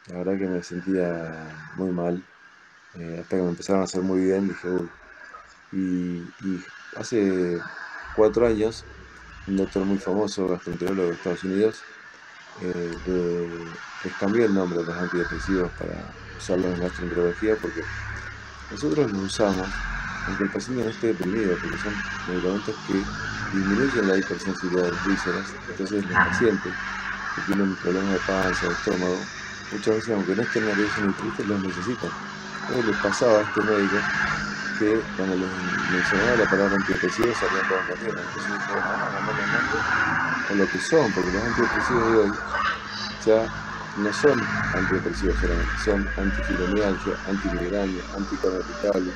la 0.08 0.18
verdad 0.18 0.38
que 0.38 0.46
me 0.46 0.62
sentía 0.62 1.72
muy 1.76 1.90
mal, 1.90 2.22
eh, 2.94 3.18
hasta 3.20 3.36
que 3.36 3.42
me 3.42 3.48
empezaron 3.48 3.82
a 3.82 3.84
hacer 3.84 4.02
muy 4.02 4.20
bien, 4.24 4.48
dije, 4.48 4.68
uy, 4.68 4.90
y, 5.72 6.22
hace 6.96 7.58
cuatro 8.16 8.46
años, 8.46 8.84
un 9.46 9.56
doctor 9.56 9.84
muy 9.84 9.98
famoso, 9.98 10.48
gastroenterólogo 10.48 11.08
de 11.08 11.14
Estados 11.14 11.44
Unidos, 11.44 11.82
eh, 12.62 12.90
cambió 14.18 14.44
el 14.44 14.54
nombre 14.54 14.80
de 14.80 14.84
los 14.84 14.96
antidepresivos 14.96 15.70
para 15.72 16.14
usarlos 16.36 16.74
en 16.74 16.80
gastroenterología 16.80 17.56
porque 17.56 17.82
nosotros 18.70 19.12
los 19.12 19.22
usamos 19.22 19.66
aunque 20.26 20.44
el 20.44 20.50
paciente 20.50 20.84
no 20.84 20.90
esté 20.90 21.06
deprimido, 21.08 21.56
porque 21.60 21.78
son 21.78 21.94
medicamentos 22.28 22.74
que 22.86 22.94
disminuyen 23.56 24.08
la 24.08 24.16
hipersensibilidad 24.16 24.84
de 24.84 24.92
las 24.92 25.06
vísceras, 25.06 25.54
entonces 25.68 26.04
los 26.06 26.18
pacientes 26.18 26.72
que 27.34 27.42
tienen 27.42 27.74
problemas 27.76 28.12
de 28.12 28.20
panza, 28.20 28.66
de 28.66 28.72
estómago, 28.72 29.18
muchas 29.72 29.94
veces 29.94 30.10
aunque 30.10 30.34
no 30.36 30.42
estén 30.42 30.66
nerviosos 30.66 31.04
ni 31.04 31.12
tristes, 31.14 31.48
los 31.48 31.62
necesitan. 31.62 32.10
Entonces 32.62 32.86
les 32.86 32.96
pasaba 33.02 33.38
a 33.38 33.42
este 33.42 33.62
médico 33.62 33.96
cuando 35.16 35.36
les 35.36 35.50
mencionaba 35.90 36.36
la 36.36 36.46
palabra 36.46 36.76
antidepresivo 36.76 37.34
salían 37.34 37.66
todas 37.68 37.84
corriendo. 37.86 38.20
Entonces 38.22 38.52
dijo, 38.66 38.80
no, 38.82 38.96
no, 38.96 39.10
no, 39.10 39.20
no, 39.20 40.56
lo 40.56 40.66
que 40.68 40.80
son, 40.80 41.12
porque 41.12 41.30
los 41.30 41.42
antidepresivos 41.44 42.12
de 42.12 42.18
hoy 42.18 42.32
ya 43.24 43.46
no 43.96 44.12
son 44.12 44.40
antidepresivos 44.72 45.38
solamente, 45.38 45.72
son 45.84 46.08
antifibromialgia, 46.16 47.12
antimigrania, 47.26 48.02
anticortical, 48.16 49.14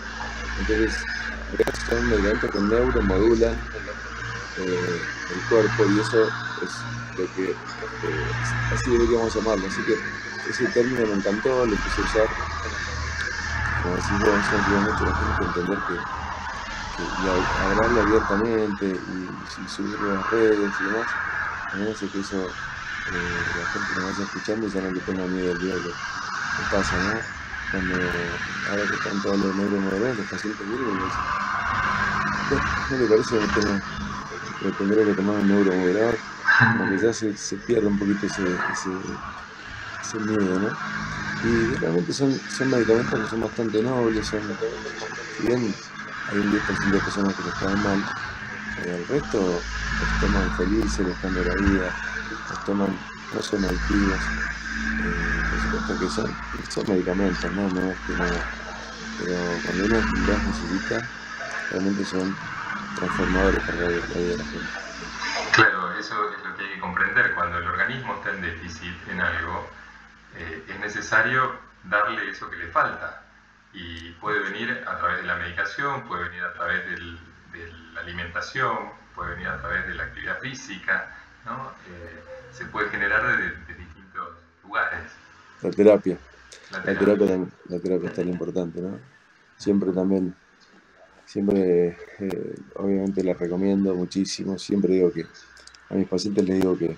entonces, 0.61 0.94
son 1.87 2.09
medicamentos 2.09 2.50
que 2.50 2.61
neuromodulan 2.61 3.56
eh, 4.56 5.00
el 5.30 5.42
cuerpo 5.49 5.87
y 5.87 5.99
eso 5.99 6.28
es 6.62 6.71
lo 7.16 7.26
que, 7.33 7.50
eh, 8.02 8.33
así 8.71 8.90
deberíamos 8.90 9.35
llamarlo. 9.35 9.66
Así 9.66 9.83
que 9.85 9.94
ese 10.49 10.66
término 10.68 11.06
me 11.06 11.14
encantó, 11.14 11.66
lo 11.66 11.75
empecé 11.75 12.00
a 12.00 12.04
usar. 12.04 12.28
Como 13.84 13.96
decís 13.98 14.18
vos, 14.18 14.40
eso 14.40 14.56
a 14.56 15.04
la 15.04 15.14
gente 15.14 15.44
a 15.44 15.46
entender 15.46 15.84
que, 15.84 16.08
y 16.96 17.26
hablarlo 17.28 18.00
abiertamente 18.00 18.86
y, 19.06 19.44
subirlo 19.68 20.12
a 20.12 20.16
las 20.16 20.26
redes 20.30 20.80
y 20.80 20.84
demás, 20.86 21.18
hace 21.92 22.08
que 22.10 22.20
eso 22.20 22.56
eh, 23.04 23.52
la 23.54 23.66
gente 23.66 23.94
me 23.94 24.02
vaya 24.04 24.24
escuchando 24.24 24.66
y 24.66 24.70
ya 24.70 24.80
no 24.80 24.90
le 24.90 25.02
ponga 25.02 25.26
miedo 25.28 25.50
al 25.52 25.60
día 25.60 25.74
que 25.82 26.64
pasa, 26.64 26.98
¿no? 26.98 27.28
cuando 27.68 28.40
ahora 28.66 28.88
que 28.88 28.94
están 28.94 29.20
todos 29.20 29.38
los 29.38 29.54
neuromodelos, 29.54 30.16
los 30.16 30.28
pacientes 30.28 30.66
virgos, 30.66 31.22
¿no 32.88 32.96
le 32.98 33.06
parece 33.08 33.40
que 33.40 33.48
tengo, 33.48 33.82
que 34.60 34.72
tendré 34.72 35.04
que 35.04 35.14
tomar 35.14 35.36
un 35.40 35.48
neuromodelador? 35.48 36.24
Como 36.72 36.88
que 36.88 36.98
ya 36.98 37.12
se, 37.12 37.36
se 37.36 37.58
pierde 37.58 37.88
un 37.88 37.98
poquito 37.98 38.26
ese, 38.26 38.64
ese, 38.70 39.20
ese 40.00 40.20
miedo, 40.20 40.58
¿no? 40.60 40.80
Y 41.44 41.74
realmente 41.76 42.12
son, 42.12 42.40
son 42.48 42.70
medicamentos 42.70 43.20
que 43.20 43.28
son 43.28 43.40
bastante 43.42 43.82
nobles, 43.82 44.26
son, 44.26 44.40
si 45.36 45.46
bien 45.46 45.60
hay 45.60 46.38
un 46.38 46.50
10% 46.50 46.90
de 46.90 47.00
personas 47.00 47.34
que 47.36 47.42
los 47.42 47.54
toman 47.58 47.82
mal, 47.82 47.98
eh, 48.80 48.96
el 48.96 49.06
resto 49.06 49.38
los 50.00 50.10
toman 50.20 50.50
felices, 50.56 51.06
les 51.06 51.18
cambia 51.18 51.44
la 51.44 51.54
vida, 51.54 51.92
los 52.48 52.64
toman, 52.64 52.88
no 53.34 53.42
son 53.42 53.64
adictivos. 53.64 54.20
Eh, 55.04 55.42
por 55.50 55.60
supuesto 55.60 55.98
que 55.98 56.08
son, 56.08 56.26
son 56.70 56.84
medicamentos, 56.88 57.52
¿no? 57.52 57.68
No 57.68 57.94
que 58.06 58.12
no. 58.14 58.24
Pero 59.18 59.36
cuando 59.64 59.84
uno 59.84 60.00
los 60.26 60.44
necesita, 60.46 61.02
realmente 61.70 62.04
son 62.04 62.34
transformadores 62.96 63.60
para 63.64 63.78
la 63.80 63.88
vida 63.88 64.08
de 64.08 64.38
la 64.38 64.44
gente. 64.44 64.84
Claro, 65.54 65.92
eso 65.98 66.14
es 66.32 66.44
lo 66.44 66.56
que 66.56 66.64
hay 66.64 66.74
que 66.74 66.80
comprender. 66.80 67.34
Cuando 67.34 67.58
el 67.58 67.66
organismo 67.68 68.14
está 68.14 68.30
en 68.30 68.42
déficit 68.42 68.94
en 69.10 69.20
algo, 69.20 69.68
eh, 70.36 70.64
es 70.68 70.80
necesario 70.80 71.58
darle 71.84 72.30
eso 72.30 72.50
que 72.50 72.56
le 72.56 72.68
falta. 72.68 73.22
Y 73.72 74.12
puede 74.20 74.40
venir 74.40 74.84
a 74.86 74.98
través 74.98 75.18
de 75.18 75.26
la 75.26 75.36
medicación, 75.36 76.06
puede 76.06 76.28
venir 76.28 76.42
a 76.42 76.52
través 76.52 76.84
del, 76.90 77.18
de 77.52 77.72
la 77.92 78.00
alimentación, 78.00 78.90
puede 79.14 79.30
venir 79.30 79.48
a 79.48 79.60
través 79.60 79.86
de 79.86 79.94
la 79.94 80.04
actividad 80.04 80.38
física, 80.40 81.16
¿no? 81.44 81.72
Eh, 81.88 82.22
se 82.52 82.66
puede 82.66 82.88
generar 82.90 83.26
de, 83.36 83.50
de 83.50 83.74
distintos 83.74 84.28
lugares. 84.62 85.10
La 85.62 85.70
terapia. 85.70 86.18
La 86.70 86.82
terapia, 86.82 87.46
la 87.68 87.78
terapia, 87.78 88.08
es 88.08 88.14
tan 88.14 88.28
importante, 88.28 88.80
¿no? 88.80 88.98
Siempre 89.56 89.92
también, 89.92 90.34
siempre, 91.24 91.96
eh, 92.18 92.54
obviamente 92.76 93.22
la 93.22 93.34
recomiendo 93.34 93.94
muchísimo. 93.94 94.58
Siempre 94.58 94.94
digo 94.94 95.12
que 95.12 95.26
a 95.90 95.94
mis 95.94 96.08
pacientes 96.08 96.44
les 96.44 96.60
digo 96.60 96.76
que, 96.76 96.96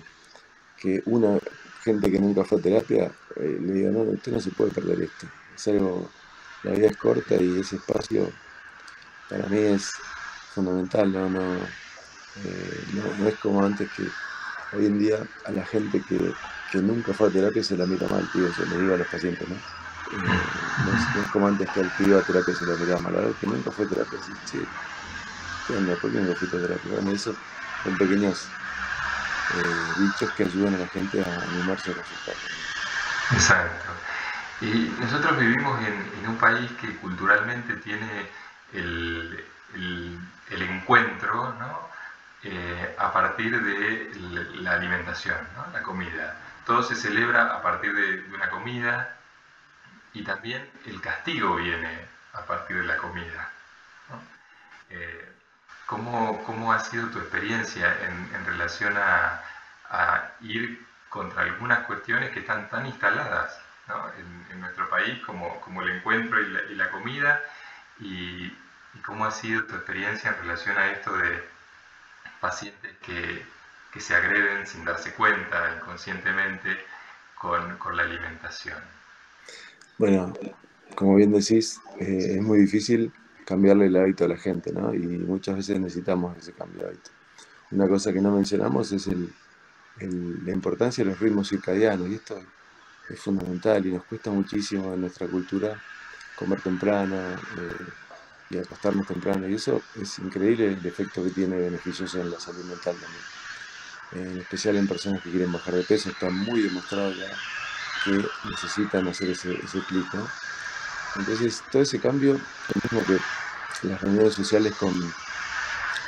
que 0.77 1.01
una 1.05 1.37
gente 1.87 2.11
que 2.11 2.19
nunca 2.19 2.43
fue 2.43 2.59
a 2.59 2.61
terapia, 2.61 3.03
eh, 3.37 3.57
le 3.61 3.73
digo, 3.73 3.91
no, 3.91 4.01
usted 4.03 4.31
no 4.33 4.39
se 4.39 4.51
puede 4.51 4.71
perder 4.71 5.01
esto. 5.01 5.25
Es 5.55 5.67
algo, 5.69 6.11
la 6.63 6.71
vida 6.71 6.87
es 6.87 6.97
corta 6.97 7.41
y 7.41 7.59
ese 7.59 7.77
espacio 7.77 8.33
para 9.29 9.47
mí 9.47 9.59
es 9.59 9.93
fundamental, 10.53 11.11
no, 11.11 11.29
no, 11.29 11.59
eh, 12.43 12.83
no, 12.93 13.27
es 13.27 13.37
como 13.39 13.63
antes 13.63 13.89
que 13.91 14.03
hoy 14.71 14.85
en 14.85 14.97
día 14.97 15.27
a 15.45 15.51
la 15.51 15.65
gente 15.65 16.03
que, 16.03 16.35
nunca 16.81 17.13
fue 17.13 17.29
a 17.29 17.31
terapia 17.31 17.63
se 17.63 17.77
la 17.77 17.85
mira 17.87 18.07
mal, 18.07 18.29
tío, 18.29 18.51
se 18.51 18.65
le 18.65 18.77
digo 18.77 18.93
a 18.95 18.97
los 18.97 19.07
pacientes, 19.07 19.47
¿no? 19.47 19.55
Eh, 20.11 20.73
no, 20.83 20.93
es, 20.93 21.09
como 21.31 21.47
antes 21.47 21.69
que 21.71 21.79
al 21.79 21.91
que 21.93 22.03
iba 22.03 22.19
a 22.19 22.23
terapia 22.23 22.53
se 22.53 22.65
lo 22.65 22.77
miraba 22.77 23.01
mal, 23.01 23.15
ahora 23.15 23.33
que 23.39 23.47
nunca 23.47 23.71
fue 23.71 23.85
a 23.85 23.87
terapia, 23.87 24.19
sí, 24.21 24.33
sí, 24.45 24.59
¿qué 25.65 25.73
onda? 25.75 25.95
¿Por 25.97 26.11
qué 26.11 26.17
nunca 26.19 26.35
fuiste 26.35 26.57
a 26.57 26.61
terapia? 26.61 26.91
Bueno, 26.91 27.11
eso 27.11 27.33
son 27.83 27.97
pequeños 27.97 28.51
eh, 29.55 29.93
dichos 29.97 30.31
que 30.33 30.43
ayudan 30.43 30.75
a 30.75 30.79
la 30.79 30.87
gente 30.87 31.21
a 31.21 31.41
animarse 31.43 31.91
a 31.91 31.93
resultar. 31.93 32.35
Exacto. 33.31 33.91
Y 34.61 34.93
nosotros 34.99 35.37
vivimos 35.37 35.79
en, 35.85 36.27
un 36.27 36.37
país 36.37 36.69
que 36.81 36.95
culturalmente 36.97 37.75
tiene 37.77 38.29
el, 38.73 39.43
encuentro 40.49 41.53
¿no? 41.53 41.87
Eh, 42.43 42.95
a 42.97 43.13
partir 43.13 43.61
de 43.61 44.11
la 44.61 44.73
alimentación, 44.73 45.37
la 45.73 45.81
comida. 45.81 46.35
Todo 46.65 46.83
se 46.83 46.95
celebra 46.95 47.55
a 47.55 47.61
partir 47.61 47.93
de, 47.93 48.33
una 48.33 48.49
comida 48.49 49.15
y 50.13 50.23
también 50.23 50.69
el 50.85 50.99
castigo 51.01 51.55
viene 51.55 52.05
a 52.33 52.41
partir 52.41 52.77
de 52.77 52.83
la 52.83 52.97
comida. 52.97 53.49
Eh, 54.89 55.36
¿cómo, 55.87 56.71
ha 56.71 56.79
sido 56.79 57.09
tu 57.09 57.19
experiencia 57.19 57.97
en, 58.05 58.45
relación 58.45 58.93
a, 58.97 59.41
ir 60.41 60.85
contra 61.09 61.43
algunas 61.43 61.85
cuestiones 61.85 62.31
que 62.31 62.41
están 62.41 62.69
tan 62.69 62.85
instaladas 62.85 63.57
en, 64.51 64.59
nuestro 64.59 64.89
país 64.89 65.19
como, 65.25 65.61
como 65.61 65.81
el 65.81 65.97
encuentro 65.97 66.39
y 66.41 66.75
la, 66.75 66.91
comida? 66.91 67.41
Y, 67.99 68.53
cómo 69.05 69.25
ha 69.25 69.31
sido 69.31 69.63
tu 69.63 69.75
experiencia 69.75 70.31
en 70.31 70.37
relación 70.41 70.77
a 70.77 70.91
esto 70.91 71.15
de 71.15 71.43
pacientes 72.41 72.91
que, 73.05 73.45
que 73.93 73.99
se 74.01 74.15
agreden 74.15 74.65
sin 74.65 74.83
darse 74.83 75.13
cuenta 75.13 75.75
inconscientemente 75.75 76.77
con, 77.35 77.77
con 77.77 77.95
la 77.95 78.03
alimentación? 78.03 78.79
Bueno, 79.97 80.33
como 80.95 81.15
bien 81.15 81.31
decís, 81.31 81.79
eh, 81.99 82.35
es 82.35 82.41
muy 82.41 82.59
difícil 82.59 83.13
cambiarle 83.47 83.85
el 83.85 83.95
hábito 83.95 84.25
a 84.25 84.27
la 84.27 84.35
gente, 84.35 84.73
¿no? 84.73 84.93
Y 84.93 84.99
muchas 84.99 85.55
veces 85.55 85.79
necesitamos 85.79 86.37
ese 86.37 86.51
cambio 86.51 86.81
de 86.81 86.87
hábito. 86.89 87.11
Una 87.71 87.87
cosa 87.87 88.11
que 88.11 88.19
no 88.19 88.31
mencionamos 88.31 88.91
es 88.91 89.07
el, 89.07 89.33
la 90.45 90.51
importancia 90.51 91.03
de 91.03 91.11
los 91.11 91.19
ritmos 91.19 91.47
circadianos, 91.47 92.09
y 92.09 92.15
esto 92.15 92.37
es 93.09 93.19
fundamental 93.19 93.85
y 93.85 93.93
nos 93.93 94.03
cuesta 94.03 94.31
muchísimo 94.31 94.93
en 94.93 94.99
nuestra 94.99 95.27
cultura 95.27 95.81
comer 96.35 96.59
temprano 96.61 97.15
eh, 97.15 97.85
y 98.49 98.57
acostarnos 98.57 99.07
temprano, 99.07 99.47
y 99.47 99.55
eso 99.55 99.81
es 99.95 100.19
increíble 100.19 100.73
el 100.73 100.85
efecto 100.85 101.23
que 101.23 101.29
tiene 101.29 101.57
beneficioso 101.57 102.19
en 102.19 102.29
la 102.29 102.39
salud 102.39 102.65
mental 102.65 102.95
también. 102.95 104.33
En 104.33 104.41
especial 104.41 104.75
en 104.75 104.87
personas 104.87 105.21
que 105.21 105.31
quieren 105.31 105.53
bajar 105.53 105.73
de 105.73 105.83
peso, 105.83 106.09
está 106.09 106.29
muy 106.29 106.61
demostrado 106.61 107.13
ya 107.13 107.31
que 108.03 108.25
necesitan 108.49 109.07
hacer 109.07 109.29
ese, 109.29 109.53
ese 109.53 109.79
clic. 109.87 110.05
Entonces, 111.15 111.63
todo 111.71 111.81
ese 111.81 111.99
cambio, 111.99 112.33
lo 112.33 112.81
mismo 112.81 113.03
que 113.05 113.87
las 113.87 114.01
reuniones 114.01 114.33
sociales 114.33 114.73
con, 114.75 114.93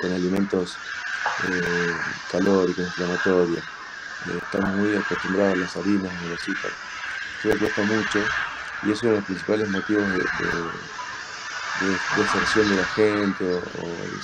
con 0.01 0.13
alimentos 0.13 0.77
eh, 1.47 1.93
calóricos, 2.31 2.85
inflamatorios, 2.85 3.59
eh, 3.59 4.39
estamos 4.41 4.75
muy 4.75 4.95
acostumbrados 4.95 5.53
a 5.53 5.57
las 5.57 5.77
harinas, 5.77 6.11
a 6.11 6.25
los 6.27 6.39
azúcar. 6.39 6.71
Eso 7.43 7.59
cuesta 7.59 7.81
mucho 7.83 8.19
y 8.83 8.91
es 8.91 9.01
uno 9.03 9.11
de 9.11 9.17
los 9.17 9.25
principales 9.25 9.69
motivos 9.69 10.03
de, 10.09 10.17
de, 11.85 11.99
deserción 12.17 12.69
de 12.69 12.75
la 12.75 12.85
gente 12.85 13.45
o, 13.45 13.61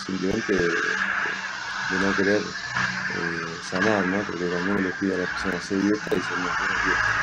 simplemente 0.06 0.54
de, 0.54 0.70
no 2.02 2.16
querer 2.16 2.42
eh, 2.42 3.60
sanar, 3.70 4.06
¿no? 4.08 4.22
Porque 4.24 4.48
cuando 4.48 4.72
uno 4.72 4.82
le 4.82 4.92
pide 4.94 5.16
a 5.16 5.18
la 5.20 5.26
persona 5.28 5.58
hacer 5.58 5.82
dieta, 5.82 6.16
dicen 6.16 6.44
no, 6.44 6.50
no 6.50 6.80
dieta. 6.84 7.16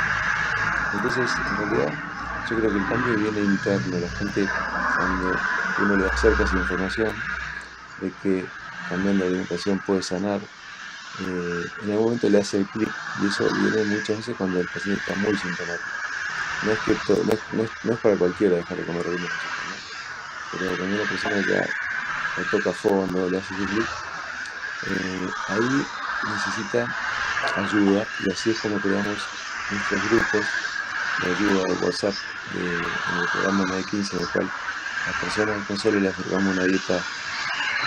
Entonces, 0.93 1.31
en 1.51 1.57
realidad, 1.57 1.95
yo 2.45 2.57
creo 2.57 2.73
que 2.73 2.79
el 2.79 2.87
cambio 2.87 3.15
viene 3.17 3.43
interno. 3.43 4.01
La 4.01 4.11
gente, 4.11 4.55
cuando 4.93 5.47
uno 5.77 5.97
le 5.97 6.07
acerca 6.07 6.45
esa 6.45 6.57
información 6.57 7.25
de 7.97 8.17
que 8.17 8.55
cambiando 8.85 9.25
la 9.25 9.29
alimentación 9.31 9.81
puede 9.81 10.03
sanar, 10.03 10.51
eh, 11.15 11.73
en 11.79 11.91
algún 11.91 12.07
momento 12.07 12.31
le 12.31 12.39
hace 12.39 12.59
el 12.59 12.71
clic 12.71 12.99
y 13.15 13.27
eso 13.29 13.53
viene 13.53 13.85
muchas 13.85 14.19
veces 14.19 14.37
cuando 14.37 14.61
el 14.61 14.69
paciente 14.69 15.01
está 15.01 15.15
muy 15.17 15.37
sintomático. 15.37 15.99
No 16.63 16.73
es, 16.73 16.81
que 16.81 17.01
no, 17.09 17.65
es, 17.65 17.75
no, 17.83 17.95
es, 17.95 18.01
para 18.01 18.19
cualquiera 18.19 18.57
dejar 18.57 18.79
de 18.79 18.87
comer 18.87 19.09
alimentos, 19.09 19.53
pero 20.51 20.77
cuando 20.77 20.97
una 20.97 21.07
persona 21.07 21.41
ya 21.43 21.75
le 22.37 22.47
toca 22.47 22.75
fondo, 22.75 23.29
le 23.29 23.39
hace 23.39 23.55
clic, 23.57 23.93
eh, 24.83 25.37
ahí 25.47 25.93
necesita 26.23 26.95
ayuda 27.57 28.13
y 28.19 28.31
así 28.31 28.51
es 28.51 28.59
como 28.59 28.81
creamos 28.81 29.33
nuestros 29.69 30.03
grupos 30.05 30.62
de 31.23 31.31
ayuda 31.31 31.65
de 31.65 31.87
WhatsApp 31.87 32.15
en 32.55 33.21
el 33.21 33.29
programa 33.33 33.65
915, 33.65 34.17
en 34.17 34.23
el 34.23 34.29
cual 34.29 34.51
las 35.07 35.17
personas 35.17 35.67
con 35.67 35.79
solo 35.79 36.01
les 36.01 36.31
damos 36.31 36.57
una 36.57 36.65
dieta 36.65 37.01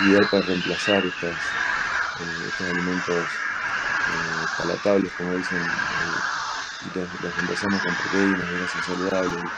ideal 0.01 0.27
para 0.29 0.45
reemplazar 0.45 1.05
estas, 1.05 1.35
eh, 1.35 2.47
estos 2.47 2.67
alimentos 2.67 3.15
eh, 3.15 4.45
palatables, 4.57 5.11
como 5.17 5.35
dicen, 5.35 5.57
eh, 5.57 6.91
y 6.93 6.99
los, 6.99 7.35
reemplazamos 7.35 7.81
con 7.81 7.95
proteínas, 7.95 8.51
grasas 8.51 8.85
saludables, 8.85 9.51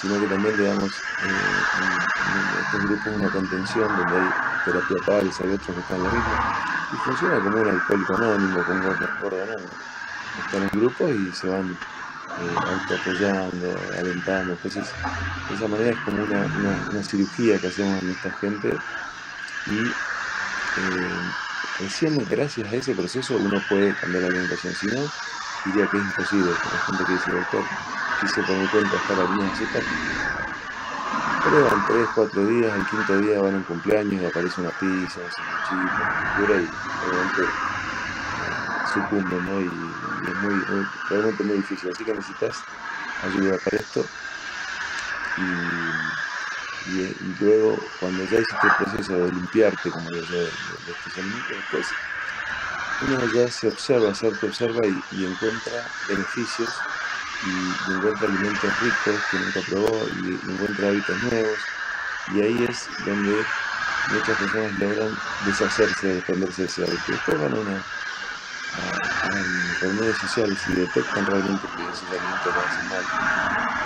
sino 0.00 0.20
que 0.20 0.26
también 0.26 0.56
le 0.56 0.66
damos 0.66 0.92
en, 1.22 2.64
estos 2.64 2.82
grupos 2.82 3.06
una 3.14 3.30
contención 3.30 3.96
donde 3.96 4.20
hay 4.20 4.30
terapia 4.64 4.96
pares, 5.06 5.40
hay 5.40 5.52
otros 5.52 5.74
que 5.76 5.80
están 5.80 5.98
en 5.98 6.04
la 6.04 6.10
misma, 6.10 6.64
y 6.92 6.96
funciona 6.96 7.38
como 7.40 7.56
un 7.56 7.68
alcohólico 7.68 8.14
anónimo, 8.14 8.64
como 8.64 8.78
un 8.78 9.20
gordo 9.20 9.42
anónimo. 9.42 9.70
Están 10.44 10.62
en 10.62 10.80
grupos 10.80 11.10
y 11.10 11.32
se 11.32 11.46
van 11.46 11.78
eh, 12.36 12.58
apoyando, 12.94 13.94
alentando. 13.98 14.54
Entonces, 14.54 14.94
de 15.48 15.54
esa 15.54 15.68
manera 15.68 15.92
es 15.92 16.00
como 16.00 16.22
una, 16.22 17.02
cirugía 17.02 17.60
que 17.60 17.66
hacemos 17.68 18.02
en 18.02 18.10
esta 18.10 18.32
gente 18.32 18.82
y 19.66 19.96
eh, 20.76 21.32
recién 21.78 22.16
gracias 22.28 22.72
a 22.72 22.76
ese 22.76 22.94
proceso 22.94 23.38
uno 23.38 23.62
puede 23.64 23.94
cambiar 23.94 24.22
la 24.22 24.28
alimentación. 24.30 24.74
Si 24.74 24.88
no, 24.88 25.12
diría 25.64 25.88
que 25.88 25.98
es 25.98 26.04
imposible. 26.04 26.58
La 26.70 26.80
gente 26.80 27.04
que 27.06 27.12
dice, 27.14 27.32
doctor, 27.32 27.68
quise 28.16 28.42
mi 28.42 28.68
cuenta 28.68 28.98
estar 28.98 29.18
al 29.20 29.28
mismo 29.28 29.52
Prueban 31.42 31.84
3, 31.84 32.10
4 32.14 32.46
días, 32.46 32.74
el 32.74 32.86
quinto 32.86 33.18
día 33.18 33.38
van 33.40 33.54
a 33.54 33.58
un 33.58 33.64
cumpleaños 33.64 34.22
y 34.22 34.24
aparece 34.24 34.62
una 34.62 34.72
pizza, 34.72 35.22
un 35.22 35.30
sanguchito, 35.30 36.08
y 36.34 36.42
obviamente 36.42 37.54
sucumbe, 38.94 39.40
¿no? 39.40 39.60
Y, 39.60 39.66
es 40.28 40.36
muy, 40.36 40.64
realmente 41.08 41.44
muy 41.44 41.56
difícil. 41.58 41.90
Así 41.90 42.04
que 42.04 42.14
necesitas 42.14 42.62
ayuda 43.22 43.58
para 43.58 43.76
esto. 43.78 44.04
Y, 45.36 45.92
luego, 47.40 47.76
cuando 47.98 48.24
ya 48.24 48.38
hiciste 48.40 48.68
el 48.68 48.74
proceso 48.74 49.18
de 49.18 49.32
limpiarte, 49.32 49.90
como 49.90 50.10
yo 50.10 50.24
de, 50.26 50.50
especialmente, 50.92 51.54
después 51.54 51.86
uno 53.00 53.26
ya 53.26 53.50
se 53.50 53.68
observa, 53.68 54.14
se 54.14 54.28
observa 54.28 54.86
y, 54.86 55.24
encuentra 55.24 55.72
beneficios 56.06 56.86
y, 57.40 57.90
encuentra 57.90 58.28
alimentos 58.28 58.78
ricos 58.78 59.26
que 59.30 59.38
nunca 59.38 59.62
probó 59.62 60.08
y 60.10 60.50
encuentra 60.50 60.88
hábitos 60.88 61.20
nuevos. 61.20 61.60
Y 62.26 62.40
ahí 62.40 62.64
es 62.64 62.90
donde 62.98 63.46
muchas 64.06 64.36
personas 64.38 64.72
logran 64.78 65.16
deshacerse, 65.38 66.08
desprenderse 66.08 66.62
de 66.62 66.66
ese 66.68 66.84
hábito. 66.84 67.12
Después 67.12 67.38
van 67.38 67.54
a 68.76 69.00
en 69.22 69.76
reuniones 69.76 70.18
sociales 70.18 70.66
y 70.68 70.74
detectan 70.74 71.26
realmente 71.26 71.70
que 71.70 71.88
esos 71.90 72.12
alimentos 72.12 72.54
mal 72.82 73.10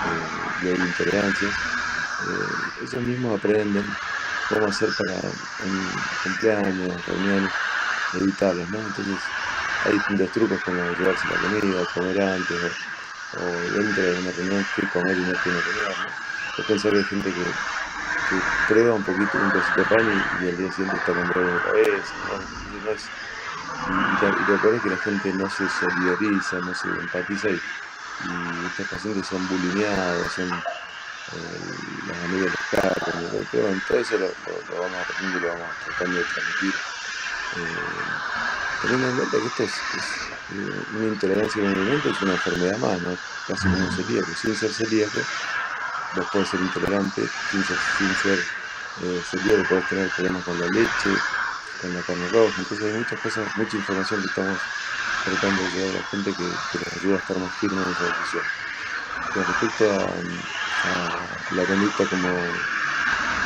eh, 0.02 0.54
intolerancias, 0.78 1.60
eh, 2.18 2.72
ellos 2.76 3.02
mismos 3.02 3.36
aprenden 3.36 3.98
cómo 4.46 4.66
hacer 4.68 4.94
para 4.94 5.32
en 5.58 6.04
cumpleaños, 6.22 7.04
reuniones, 7.06 7.60
evitarlos, 8.12 8.68
¿no? 8.70 8.86
Entonces 8.86 9.34
hay 9.80 9.94
distintos 9.94 10.30
trucos 10.32 10.60
como 10.62 10.92
llevarse 10.94 11.28
la 11.28 11.38
comida, 11.38 11.86
comer 11.86 12.20
antes, 12.20 12.60
o, 13.30 13.68
dentro 13.70 14.04
de 14.08 14.14
una 14.14 14.32
reunión 14.32 14.66
que 14.66 14.88
comer 14.88 15.18
y 15.18 15.26
no 15.26 15.38
tiene 15.38 15.62
comer, 15.62 15.98
¿no? 15.98 16.16
pensar 16.66 16.92
que 16.92 16.98
hay 16.98 17.04
gente 17.04 17.32
que, 17.34 17.60
que 18.24 18.44
prueba 18.66 18.94
un 18.94 19.04
poquito 19.04 19.38
un 19.38 19.50
de 19.52 19.86
pan 19.86 20.08
y, 20.08 20.26
y, 20.30 20.46
el 20.48 20.56
día 20.56 20.70
siguiente 20.70 20.96
está 20.96 21.14
con 21.14 21.28
dolor 21.28 21.54
de 21.54 21.62
cabeza, 21.62 22.18
¿no? 22.22 22.38
no 22.80 22.92
es, 22.92 23.14
y, 23.86 24.50
lo 24.50 24.60
peor 24.60 24.74
es 24.74 24.82
que 24.82 24.90
la 24.90 24.96
gente 24.96 25.32
no 25.34 25.48
se 25.50 25.68
solidariza, 25.68 26.58
no 26.60 26.74
se 26.74 26.88
empatiza 26.88 27.48
y, 27.50 27.60
estos 28.66 28.88
pacientes 28.88 29.26
son 29.26 29.46
bulimiados, 29.48 30.32
son 30.32 30.48
eh, 30.48 31.74
las 32.08 32.24
amigas 32.24 32.44
de 32.44 32.50
los 32.50 32.66
carros, 32.70 33.46
pero 33.52 33.80
todo 33.86 33.98
eso 33.98 34.18
lo, 34.18 34.26
vamos 34.76 34.98
aprendiendo 35.02 35.38
y 35.38 35.42
lo 35.42 35.48
vamos 35.48 35.76
tratando 35.84 36.18
de 36.18 36.24
transmitir. 36.24 36.74
Eh, 37.56 38.82
teniendo 38.82 39.08
en 39.08 39.16
cuenta 39.16 39.36
que 39.38 39.46
esto 39.46 39.62
es, 39.62 39.72
eh, 40.50 40.84
una 40.94 41.06
intolerancia 41.06 41.62
al 41.62 41.74
alimento, 41.74 42.10
es 42.10 42.22
una 42.22 42.32
enfermedad 42.32 42.78
más, 42.78 43.00
¿no? 43.02 43.16
casi 43.46 43.68
como 43.68 43.78
un 43.78 43.92
celíaco. 43.92 44.28
Sin 44.34 44.56
ser 44.56 44.72
celíaco, 44.72 45.20
vos 46.16 46.26
puedes 46.32 46.48
ser 46.48 46.60
intolerante, 46.60 47.22
sin 47.50 47.64
ser, 47.64 47.76
sin 47.98 48.14
ser 48.16 48.38
eh, 49.02 49.22
que 49.30 49.64
puedes 49.68 49.88
tener 49.88 50.10
problemas 50.10 50.44
con 50.44 50.60
la 50.60 50.66
leche, 50.66 51.10
con 51.80 51.94
la 51.94 52.02
carne 52.02 52.28
roja, 52.28 52.54
entonces 52.58 52.86
hay 52.86 52.98
muchas 52.98 53.20
cosas, 53.20 53.56
mucha 53.56 53.76
información 53.76 54.20
que 54.20 54.28
estamos 54.28 54.58
tratando 55.24 55.62
de 55.62 55.70
llevar 55.70 55.96
a 55.96 56.00
la 56.00 56.06
gente 56.08 56.34
que, 56.34 56.44
nos 56.78 56.92
ayuda 56.96 57.16
a 57.16 57.18
estar 57.18 57.38
más 57.38 57.54
firmes 57.56 57.86
en 57.86 57.92
esa 57.92 58.04
decisión. 58.04 58.42
Con 59.32 59.44
respecto 59.44 59.84
a, 59.90 60.14
la 61.50 61.66
conducta 61.66 62.06
como 62.06 62.30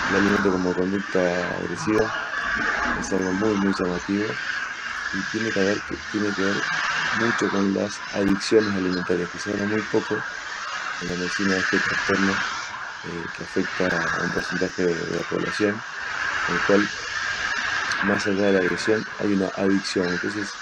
el 0.09 0.17
alimento 0.17 0.51
como 0.51 0.75
conducta 0.75 1.21
agresiva, 1.57 2.07
es 2.99 3.13
algo 3.13 3.33
muy 3.33 3.57
muy 3.57 3.73
llamativo 3.73 4.27
y 5.13 5.23
tiene 5.33 5.51
que 5.51 5.61
ver, 5.61 5.79
tiene 6.11 6.33
que 6.35 6.43
ver 6.43 6.57
mucho 7.19 7.49
con 7.51 7.75
las 7.75 8.01
adicciones 8.13 8.75
alimentarias, 8.75 9.31
que 9.31 9.39
se 9.39 9.51
habla 9.51 9.65
muy 9.65 9.83
poco 9.91 10.15
en 11.01 11.09
la 11.09 11.17
medicina 11.17 11.55
de 11.55 11.61
este 11.61 11.79
trastorno 11.79 12.33
eh, 13.05 13.25
que 13.35 13.43
afecta 13.43 13.89
a 13.89 14.23
un 14.23 14.31
porcentaje 14.31 14.83
de, 14.83 15.17
la 15.17 15.23
población, 15.25 15.75
el 16.49 16.61
cual 16.67 16.89
más 18.03 18.27
allá 18.29 18.47
de 18.49 18.55
la 18.55 18.61
agresión 18.61 19.11
hay 19.19 19.35
una 19.35 19.49
adicción. 19.55 20.15
Entonces 20.15 20.61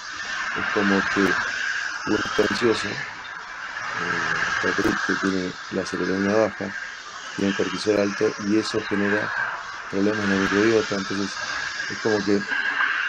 es 0.54 0.68
como 0.68 1.08
que 1.08 1.42
uno 2.04 2.20
está 2.26 2.44
ansioso, 2.50 3.06
eh, 3.94 4.56
que 5.06 5.16
tiene 5.16 5.60
la 5.70 5.84
serotonina 5.86 6.34
baja, 6.36 6.76
tiene 7.32 7.54
cortisol 7.54 7.98
alto 8.00 8.34
y 8.38 8.58
eso 8.58 8.82
genera 8.82 9.34
problemas 9.88 10.24
en 10.26 10.30
la 10.32 10.38
microbiota. 10.38 10.96
Entonces 10.96 11.42
es 11.88 11.98
como 12.00 12.24
que 12.24 12.46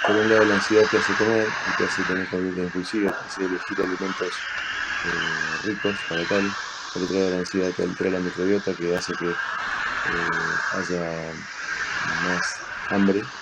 por 0.03 0.17
un 0.17 0.29
lado 0.29 0.45
la 0.45 0.55
ansiedad 0.55 0.87
te 0.89 0.97
hace 0.97 1.15
comer 1.17 1.57
y 1.65 1.73
te 1.73 1.85
hace 1.85 2.05
tener 2.05 2.29
conducta 2.29 2.61
impulsiva, 2.63 3.13
te 3.13 3.25
hace 3.25 3.45
elegir 3.45 3.81
alimentos 3.81 4.47
eh, 5.03 5.57
ricos 5.61 6.05
para 6.05 6.27
tal. 6.27 6.57
Por 6.91 7.03
otro 7.03 7.17
lado 7.19 7.31
la 7.31 7.37
ansiedad 7.39 7.73
te 7.73 7.83
altera 7.83 8.11
la 8.11 8.19
microbiota 8.21 8.75
que 8.75 8.95
hace 8.95 9.17
que 9.17 9.41
eh, 10.03 10.61
haya 10.71 11.33
más 12.01 12.65
hambre, 12.89 13.33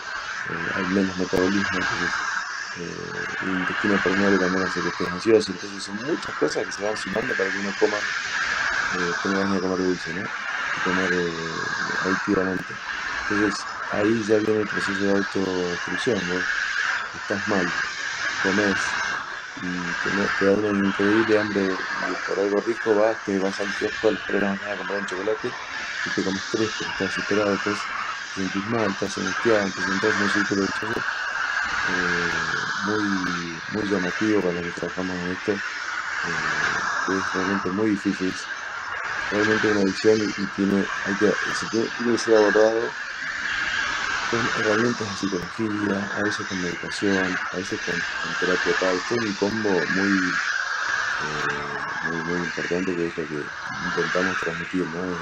hay 0.74 0.88
menos 0.88 1.18
metabolismo, 1.18 1.80
entonces 1.80 2.24
el 2.76 3.50
intestino 3.50 4.00
permeable 4.02 4.38
también 4.38 4.64
hace 4.64 4.82
que 4.82 4.90
estés 4.90 5.10
ansioso, 5.12 5.52
entonces 5.52 5.84
son 5.84 5.98
muchas 5.98 6.36
cosas 6.36 6.66
que 6.66 6.72
se 6.72 6.82
van 6.82 6.96
sumando 6.98 7.36
para 7.36 7.52
que 7.52 7.58
uno 7.58 7.76
coma, 7.76 8.02
tenga 9.22 9.38
ganas 9.40 9.56
de 9.56 9.62
comer 9.62 9.80
dulce, 9.80 10.14
¿no? 10.14 10.32
Y 10.76 10.82
comer 10.82 11.12
adictivamente. 12.02 12.80
Entonces, 13.28 13.68
ahí 13.90 14.22
ya 14.24 14.38
viene 14.40 14.62
el 14.62 14.68
proceso 14.68 15.04
de 15.06 15.12
autodestrucción, 15.12 16.28
¿no? 16.28 16.48
Estás 17.14 17.48
mal, 17.48 17.74
comes 18.42 19.00
y 19.56 19.96
te, 19.96 20.12
da 20.12 20.54
una 20.56 20.70
increíble 20.70 21.38
hambre 21.38 21.78
por 22.26 22.40
algo 22.40 22.62
rico 22.62 22.96
vas, 22.96 23.22
te 23.24 23.38
vas 23.40 23.60
al 23.60 23.74
kiosco 23.74 24.08
a 24.08 24.12
las 24.14 24.24
3 24.26 24.42
de 24.42 24.70
a 24.70 24.78
comprar 24.78 25.00
un 25.00 25.06
chocolate 25.06 25.58
y 26.04 26.12
te 26.12 26.24
comes 26.24 26.46
tres 26.50 26.72
porque 26.78 26.92
estás 26.92 27.10
desesperado, 27.10 27.56
estás, 27.56 27.92
te 28.30 28.42
sentís 28.42 28.66
mal, 28.68 28.92
estás 28.92 29.18
angustiado, 29.18 29.72
te 29.72 29.82
sentás 29.84 30.16
en 30.16 30.22
un 30.22 30.30
círculo 30.30 30.66
eh, 31.84 32.68
muy, 32.76 33.62
muy 33.68 33.88
llamativo 33.88 34.42
para 34.42 34.54
los 34.56 34.66
que 34.66 34.72
trabajamos 34.80 35.26
en 35.26 35.32
esto, 35.32 35.64
eh, 36.24 36.90
que 37.04 37.18
es 37.18 37.32
realmente 37.34 37.72
muy 37.72 37.92
difícil, 37.92 38.34
realmente 39.30 39.68
una 39.68 39.82
adicción 39.82 40.22
y, 40.22 40.48
tiene, 40.48 40.92
hay 41.04 41.16
que, 41.18 41.32
se 41.54 41.68
tiene 41.70 41.92
que 41.98 42.18
ser 42.18 42.36
abordado 42.36 42.96
con 44.30 44.48
herramientas 44.56 45.10
de 45.10 45.16
psicología, 45.16 46.12
a 46.16 46.22
veces 46.22 46.48
con 46.48 46.62
medicación, 46.62 47.40
a 47.52 47.58
veces 47.58 47.80
con, 47.82 48.06
terapia 48.38 48.76
tal, 48.78 49.04
todo 49.04 49.20
un 49.20 49.34
combo 49.34 49.88
muy, 49.88 50.40
eh, 51.20 51.84
muy, 52.02 52.22
muy 52.22 52.42
importante 52.42 52.96
que 52.96 53.08
es 53.08 53.18
lo 53.18 53.28
que 53.28 53.52
intentamos 53.82 54.38
transmitir, 54.38 54.88
¿no? 54.88 55.18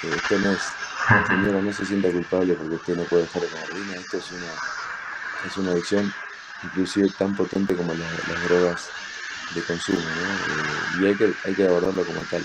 que 0.00 0.16
esto 0.16 0.38
no 0.38 0.52
es, 0.52 0.78
señora, 1.26 1.60
no 1.60 1.72
se 1.72 1.84
sienta 1.84 2.10
culpable 2.10 2.54
porque 2.54 2.74
usted 2.74 2.96
no 2.96 3.04
puede 3.04 3.24
dejar 3.24 3.42
de 3.42 3.48
comer 3.48 3.98
esto 3.98 4.16
es 4.18 4.32
una, 4.32 4.52
es 5.46 5.56
una 5.56 5.72
adicción 5.72 6.12
inclusive 6.64 7.08
tan 7.18 7.34
potente 7.34 7.76
como 7.76 7.92
las, 7.94 8.44
drogas 8.44 8.90
de 9.54 9.62
consumo. 9.64 9.98
Eh, 9.98 11.00
y 11.00 11.06
hay 11.06 11.16
que, 11.16 11.34
hay 11.44 11.54
que 11.54 11.66
abordarlo 11.66 12.04
como 12.04 12.20
tal. 12.22 12.42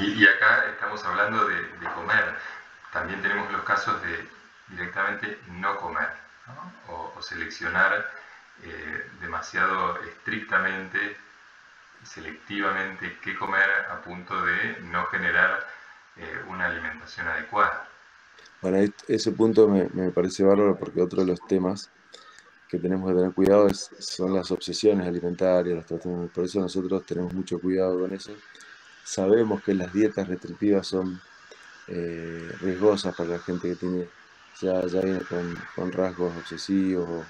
y, 0.00 0.26
acá 0.26 0.66
estamos 0.70 1.04
hablando 1.04 1.46
de, 1.46 1.64
comer 1.94 2.34
también 2.92 3.20
tenemos 3.22 3.50
los 3.50 3.62
casos 3.62 4.00
de 4.02 4.28
directamente 4.68 5.38
no 5.48 5.76
comer 5.76 6.08
O, 6.88 7.20
seleccionar 7.20 8.10
eh, 8.62 9.10
demasiado 9.20 10.00
estrictamente, 10.02 11.16
selectivamente 12.02 13.18
qué 13.22 13.34
comer 13.36 13.68
a 13.90 14.00
punto 14.02 14.42
de 14.42 14.78
no 14.82 15.06
generar 15.06 15.66
una 16.48 16.66
alimentación 16.66 17.26
adecuada. 17.26 17.88
Bueno, 18.62 18.78
ese 19.08 19.32
punto 19.32 19.68
me, 19.68 20.10
parece 20.10 20.42
bárbaro 20.42 20.76
porque 20.78 21.02
otro 21.02 21.20
de 21.20 21.26
los 21.26 21.46
temas 21.46 21.90
que 22.68 22.78
tenemos 22.78 23.10
que 23.10 23.16
tener 23.16 23.32
cuidado 23.32 23.66
es, 23.66 23.90
son 23.98 24.34
las 24.34 24.50
obsesiones 24.50 25.06
alimentarias, 25.06 25.76
los 25.76 25.86
trastornos. 25.86 26.30
Por 26.30 26.44
eso 26.44 26.60
nosotros 26.60 27.04
tenemos 27.04 27.34
mucho 27.34 27.60
cuidado 27.60 28.00
con 28.00 28.12
eso. 28.14 28.32
Sabemos 29.04 29.62
que 29.62 29.74
las 29.74 29.92
dietas 29.92 30.28
restrictivas 30.28 30.86
son 30.86 31.20
eh, 31.88 32.50
riesgosas 32.60 33.14
para 33.14 33.30
la 33.30 33.38
gente 33.38 33.68
que 33.68 33.76
tiene 33.76 34.08
ya, 34.60 34.86
ya 34.86 35.00
viene 35.00 35.20
con, 35.74 35.92
rasgos 35.92 36.34
obsesivos 36.36 37.26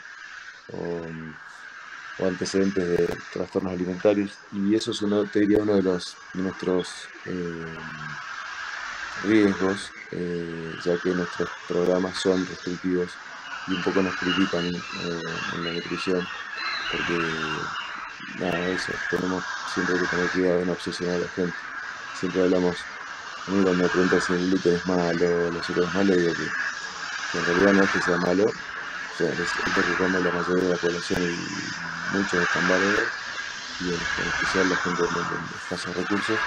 o, 0.73 2.25
antecedentes 2.25 2.87
de 2.87 3.19
trastornos 3.33 3.73
alimentarios 3.73 4.39
y 4.53 4.77
eso 4.77 4.93
es 4.93 5.03
uno, 5.03 5.25
te 5.25 5.41
diría 5.41 5.59
uno 5.59 5.75
de 5.75 5.83
los 5.83 6.17
nuestros 6.35 7.09
eh, 7.27 7.65
riesgos 9.23 9.91
eh, 10.13 10.75
ya 10.85 10.99
que 10.99 11.11
nuestros 11.11 11.49
programas 11.69 12.19
son 12.19 12.47
restrictivos 12.47 13.13
y 13.69 13.75
un 13.75 13.83
poco 13.83 14.03
nos 14.03 14.15
critican 14.17 14.67
en 14.67 15.65
la 15.65 15.73
nutrición 15.73 16.27
porque 16.91 17.19
nada 18.39 18.69
eso 18.69 18.93
tenemos 19.11 19.45
siempre 19.73 19.99
que 19.99 20.07
tener 20.07 20.31
cuidado 20.31 20.59
de 20.59 20.67
no 20.67 20.73
obsesionar 20.73 21.17
a 21.17 21.21
la 21.21 21.29
gente. 21.29 21.55
Siempre 22.19 22.43
hablamos 22.43 22.77
a 23.47 23.51
mí 23.51 23.63
cuando 23.63 23.83
me 23.83 23.89
preguntan 23.89 24.21
si 24.21 24.33
el 24.33 24.51
gluten 24.51 24.75
es 24.75 24.87
malo, 24.87 25.49
el 25.49 25.57
azúcar 25.59 25.85
es 25.85 25.95
malo, 25.95 26.15
digo 26.15 26.33
que, 26.33 27.39
en 27.39 27.45
realidad 27.45 27.73
no 27.75 27.83
es 27.83 27.91
que 27.91 28.01
sea 28.01 28.17
malo, 28.17 28.45
o 28.45 29.19
sea, 29.19 29.29
es 29.29 29.53
que 29.53 29.95
come 29.99 30.21
la 30.21 30.31
mayoría 30.31 30.65
de 30.65 30.71
la 30.71 30.77
población 30.77 31.23
y 31.23 32.17
muchos 32.17 32.41
están 32.41 32.69
bárbaros, 32.69 33.09
y 33.81 33.89
en, 33.89 33.95
especial 33.95 34.71
la 34.71 34.77
gente 34.77 35.03
de, 35.03 35.09
escasos 35.63 35.97
recursos, 35.97 36.39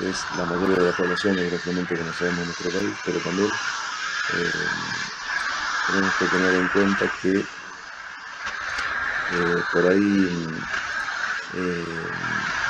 es 0.00 0.24
la 0.36 0.44
mayoría 0.44 0.76
de 0.76 0.90
la 0.90 0.96
población, 0.96 1.36
desgraciadamente 1.36 1.96
que 1.96 2.02
no 2.02 2.12
sabemos 2.12 2.40
en 2.40 2.46
nuestro 2.46 2.70
país, 2.70 2.96
pero 3.04 3.18
también 3.20 3.48
eh, 3.48 4.50
tenemos 5.86 6.14
que 6.16 6.26
tener 6.26 6.54
en 6.54 6.68
cuenta 6.68 7.10
que 7.22 7.38
eh, 9.32 9.62
por 9.72 9.86
ahí 9.86 10.46
eh, 11.54 11.84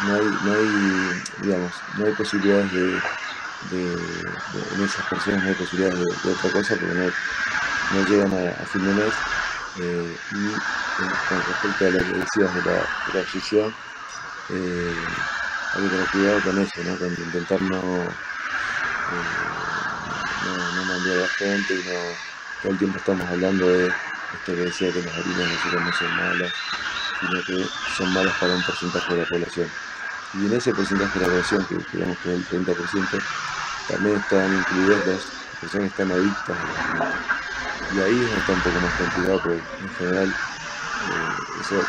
no, 0.05 0.15
hay, 0.15 0.39
no 0.43 0.53
hay, 0.53 1.23
digamos, 1.43 1.73
no 1.97 2.07
hay 2.07 2.13
posibilidades 2.13 2.73
de 2.73 3.01
en 3.73 4.85
esas 4.85 5.07
personas 5.07 5.43
no 5.43 5.49
hay 5.49 5.55
posibilidades 5.55 6.23
de, 6.23 6.33
otra 6.33 6.51
cosa 6.51 6.77
porque 6.77 6.95
no, 6.95 8.05
llegan 8.09 8.33
a, 8.33 8.67
fin 8.67 8.85
de 8.85 8.95
mes. 8.95 9.15
Y 9.77 9.81
con 11.29 11.43
respecto 11.47 11.87
a 11.87 11.91
las 11.91 12.07
decías 12.13 12.55
de 12.55 12.63
la, 12.63 12.77
de 13.13 13.21
hay 15.75 15.83
que 15.83 15.89
tener 15.89 16.07
cuidado 16.11 16.41
con 16.43 16.59
eso, 16.59 16.85
¿no? 16.85 16.99
con 16.99 17.09
intentar 17.09 17.63
no, 17.63 17.83
no, 20.45 20.57
no 20.75 20.85
mandar 20.85 21.17
a 21.17 21.21
la 21.21 21.29
gente 21.29 21.75
y 21.75 21.83
todo 22.63 22.73
el 22.73 22.79
tiempo 22.79 22.99
estamos 22.99 23.29
hablando 23.29 23.69
de 23.69 23.89
esto 23.89 24.55
que 24.55 24.65
decía 24.65 24.93
que 24.93 25.03
las 25.03 25.15
harinas 25.15 25.49
no 25.73 25.93
son 25.93 26.17
malas, 26.17 26.53
sino 27.21 27.43
que 27.45 27.67
son 27.97 28.13
malas 28.15 28.35
para 28.39 28.55
un 28.55 28.63
porcentaje 28.63 29.15
de 29.15 29.21
la 29.21 29.29
población. 29.29 29.69
Y 30.35 30.47
en 30.47 30.53
ese 30.55 30.73
porcentaje 30.73 31.19
de 31.19 31.27
la 31.27 31.33
población, 31.33 31.67
que 31.67 31.77
digamos 31.93 32.19
que 32.19 32.35
es 32.35 32.53
el 32.53 32.67
30%, 32.67 33.23
también 33.89 34.17
están 34.17 34.55
incluidas 34.55 35.07
las 35.07 35.27
personas 35.61 35.93
que 35.93 36.03
están 36.03 36.13
adictas 36.13 36.57
a 36.57 36.65
la 36.65 36.75
comida. 36.87 37.15
Y 37.95 38.01
ahí 38.01 38.25
es 38.25 38.49
un 38.49 38.61
poco 38.61 38.81
más 38.81 38.95
complicado, 38.95 39.41
porque 39.43 39.63
en 39.81 39.95
general 39.97 40.29
eh, 40.29 41.83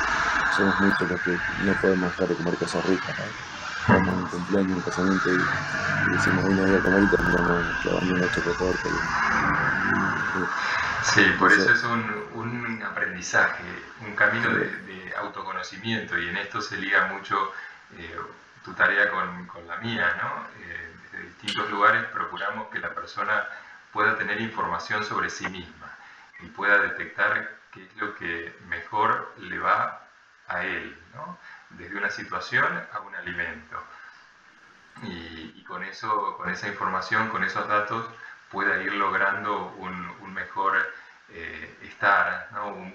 somos 0.58 0.80
muchos 0.82 1.10
los 1.10 1.22
que 1.22 1.38
no 1.64 1.74
podemos 1.82 2.12
dejar 2.12 2.28
de 2.28 2.36
comer 2.36 2.56
cosas 2.56 2.86
ricas. 2.86 3.18
¿no? 3.18 3.55
A 3.88 3.98
un 3.98 4.26
cumpleaños, 4.28 4.78
un 4.78 4.82
casamiento 4.82 5.30
y, 5.30 6.12
decimos, 6.12 6.46
hoy 6.46 6.54
no 6.56 6.64
voy 6.64 6.76
a 6.76 6.80
comer 6.80 7.04
y 7.04 7.08
terminamos 7.08 7.82
clavando 7.84 8.16
una 8.16 8.32
chocotorta. 8.32 8.90
Sí, 11.04 11.22
por 11.38 11.52
eso 11.52 11.72
es 11.72 11.84
un, 11.84 12.30
un 12.34 12.84
aprendizaje, 12.84 13.64
un 14.02 14.16
camino 14.16 14.50
de, 14.50 14.66
de, 14.66 15.16
autoconocimiento 15.18 16.18
y 16.18 16.30
en 16.30 16.38
esto 16.38 16.62
se 16.62 16.78
liga 16.78 17.06
mucho 17.14 17.54
eh, 17.98 18.20
tu 18.64 18.74
tarea 18.74 19.12
con, 19.12 19.46
con, 19.46 19.68
la 19.68 19.78
mía, 19.78 20.16
¿no? 20.22 20.48
Eh, 20.66 20.92
desde 21.12 21.26
distintos 21.28 21.70
lugares 21.70 22.06
procuramos 22.06 22.70
que 22.70 22.80
la 22.80 22.94
persona 22.94 23.48
pueda 23.94 24.18
tener 24.18 24.42
información 24.42 25.06
sobre 25.06 25.30
sí 25.30 25.48
misma 25.48 25.96
y 26.42 26.48
pueda 26.48 26.80
detectar 26.80 27.52
qué 27.72 27.84
es 27.86 27.96
lo 27.98 28.16
que 28.16 28.58
mejor 28.68 29.34
le 29.38 29.60
va 29.60 30.05
a 30.48 30.64
él, 30.64 30.98
¿no? 31.14 31.38
desde 31.72 31.98
una 31.98 32.10
situación 32.10 32.66
a 32.94 33.00
un 33.00 33.16
alimento. 33.16 33.78
Y, 35.04 35.54
y, 35.56 35.64
con, 35.64 35.84
eso, 35.84 36.38
con 36.38 36.50
esa 36.50 36.68
información, 36.68 37.30
con 37.30 37.44
esos 37.44 37.68
datos, 37.68 38.08
pueda 38.50 38.82
ir 38.82 38.94
logrando 38.94 39.74
un, 39.78 40.34
mejor 40.34 40.78
eh, 41.30 41.78
estar, 41.84 42.50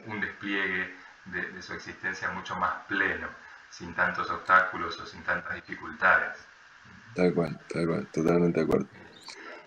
un, 0.07 0.21
despliegue 0.21 0.97
de, 1.27 1.63
su 1.63 1.75
existencia 1.75 2.31
mucho 2.31 2.57
más 2.57 2.73
pleno, 2.89 3.29
sin 3.69 3.95
tantos 3.95 4.31
obstáculos 4.31 4.99
o 5.01 5.07
sin 5.07 5.23
tantas 5.23 5.55
dificultades. 5.55 6.39
Tal 7.15 7.35
cual, 7.35 7.61
tal 7.73 7.87
cual, 7.87 8.07
totalmente 8.07 8.61
de 8.61 8.65
acuerdo. 8.65 8.87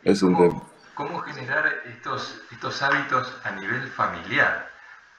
Es 0.03 0.21
un 0.23 0.35
tema. 0.35 0.63
¿Cómo 0.95 1.19
generar 1.21 1.81
estos, 1.85 2.41
estos 2.51 2.81
hábitos 2.81 3.39
a 3.43 3.51
nivel 3.51 3.87
familiar? 3.89 4.71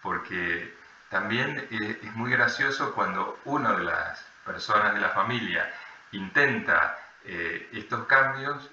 Porque 0.03 0.75
también 1.15 1.69
es 1.71 2.17
muy 2.17 2.33
gracioso 2.33 2.93
cuando 2.93 3.39
una 3.45 3.77
de 3.77 3.85
las 3.85 4.21
personas 4.45 4.95
de 4.95 5.01
la 5.01 5.11
familia 5.11 5.73
intenta 6.11 6.99
eh, 7.25 7.69
estos 7.73 8.05
cambios, 8.07 8.69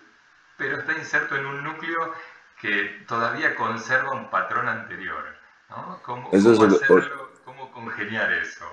pero 0.57 0.79
está 0.79 0.97
inserto 0.97 1.35
en 1.35 1.45
un 1.45 1.63
núcleo 1.63 2.11
que 2.59 3.03
todavía 3.07 3.55
conserva 3.55 4.13
un 4.13 4.31
patrón 4.31 4.67
anterior. 4.67 5.23
¿Cómo, 5.69 6.01
cómo, 6.01 7.71
congeniar 7.71 8.33
eso? 8.33 8.65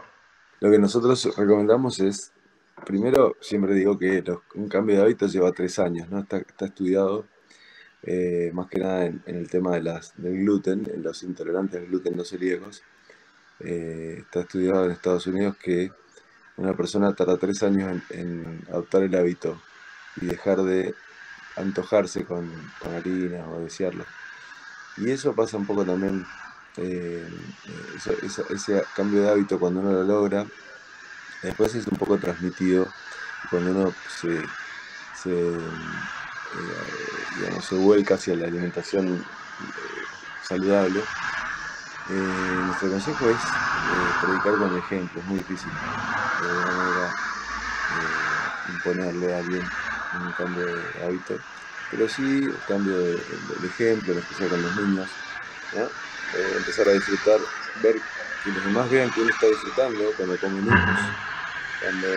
Lo 0.60 0.70
que 0.70 0.78
nosotros 0.78 1.36
recomendamos 1.36 2.00
es, 2.00 2.32
primero, 2.86 3.36
siempre 3.38 3.74
digo 3.74 3.98
que 3.98 4.24
un 4.54 4.70
cambio 4.70 4.96
de 4.96 5.02
hábitos 5.02 5.30
lleva 5.30 5.52
tres 5.52 5.78
años, 5.78 6.08
¿no? 6.08 6.20
está, 6.20 6.42
estudiado 6.64 7.26
eh, 8.02 8.50
más 8.54 8.66
que 8.68 8.78
nada 8.78 9.04
en, 9.04 9.22
el 9.26 9.50
tema 9.50 9.72
de 9.72 9.82
las, 9.82 10.14
del 10.16 10.38
gluten, 10.38 10.90
en 10.90 11.02
los 11.02 11.22
intolerantes 11.22 11.82
al 11.82 11.86
gluten 11.88 12.16
no 12.16 12.24
celíacos. 12.24 12.82
Eh, 13.60 14.18
está 14.20 14.40
estudiado 14.40 14.84
en 14.84 14.92
Estados 14.92 15.26
Unidos 15.26 15.56
que 15.56 15.90
una 16.56 16.74
persona 16.74 17.14
tarda 17.14 17.36
tres 17.36 17.62
años 17.62 18.02
en, 18.10 18.64
adoptar 18.68 19.02
el 19.02 19.14
hábito 19.14 19.60
y 20.16 20.26
dejar 20.26 20.62
de 20.62 20.94
antojarse 21.56 22.24
con, 22.24 22.50
harina 22.84 23.46
o 23.48 23.60
desearlo. 23.60 24.04
Y 24.96 25.10
eso 25.10 25.34
pasa 25.34 25.56
un 25.56 25.66
poco 25.66 25.84
también, 25.84 26.26
eh, 26.76 27.28
ese 28.50 28.82
cambio 28.94 29.22
de 29.22 29.30
hábito 29.30 29.58
cuando 29.58 29.80
uno 29.80 29.92
lo 29.92 30.04
logra, 30.04 30.46
después 31.42 31.74
es 31.74 31.86
un 31.86 31.98
poco 31.98 32.18
transmitido 32.18 32.88
cuando 33.50 33.70
uno 33.70 33.94
se, 34.20 34.42
se, 35.22 35.52
eh, 35.52 37.60
se 37.60 37.74
vuelca 37.76 38.14
hacia 38.14 38.34
la 38.34 38.46
alimentación 38.46 39.24
eh, 42.10 42.62
nuestro 42.66 42.90
consejo 42.90 43.30
es 43.30 43.38
predicar 44.20 44.56
con 44.56 44.70
el 44.72 44.78
ejemplo, 44.78 45.20
es 45.20 45.26
muy 45.26 45.38
difícil 45.38 45.72
de 46.38 46.48
alguna 46.48 46.84
manera 46.84 47.08
eh, 47.08 48.72
imponerle 48.72 49.34
a 49.34 49.38
alguien 49.38 49.62
un 49.62 50.32
cambio 50.32 50.64
de 50.64 51.04
hábito, 51.04 51.38
pero 51.90 52.08
sí 52.08 52.46
el 52.46 52.64
cambio 52.66 52.96
de, 52.96 53.16
ejemplo, 53.66 54.12
en 54.12 54.20
con 54.48 54.62
los 54.62 54.76
niños, 54.76 55.10
eh, 55.74 55.88
empezar 56.56 56.88
a 56.88 56.92
disfrutar, 56.92 57.40
ver 57.82 57.96
que 58.44 58.50
los 58.50 58.64
demás 58.64 58.90
vean 58.90 59.10
que 59.10 59.20
uno 59.20 59.30
está 59.30 59.46
disfrutando 59.46 60.12
cuando 60.16 60.38
come 60.38 60.62
niños, 60.62 61.00
cuando 61.82 62.08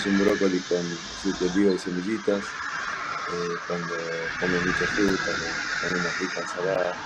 se 0.00 0.08
un 0.08 0.18
brócoli 0.18 0.60
con 0.60 0.88
de 1.22 1.74
y 1.74 1.78
semillitas, 1.78 2.44
eh, 3.26 3.60
cuando 3.66 4.32
come 4.38 4.58
mucha 4.60 4.86
fruta, 4.86 5.32
con 5.80 5.94
una 5.94 6.12
rica 6.12 6.40
ensalada, 6.40 6.96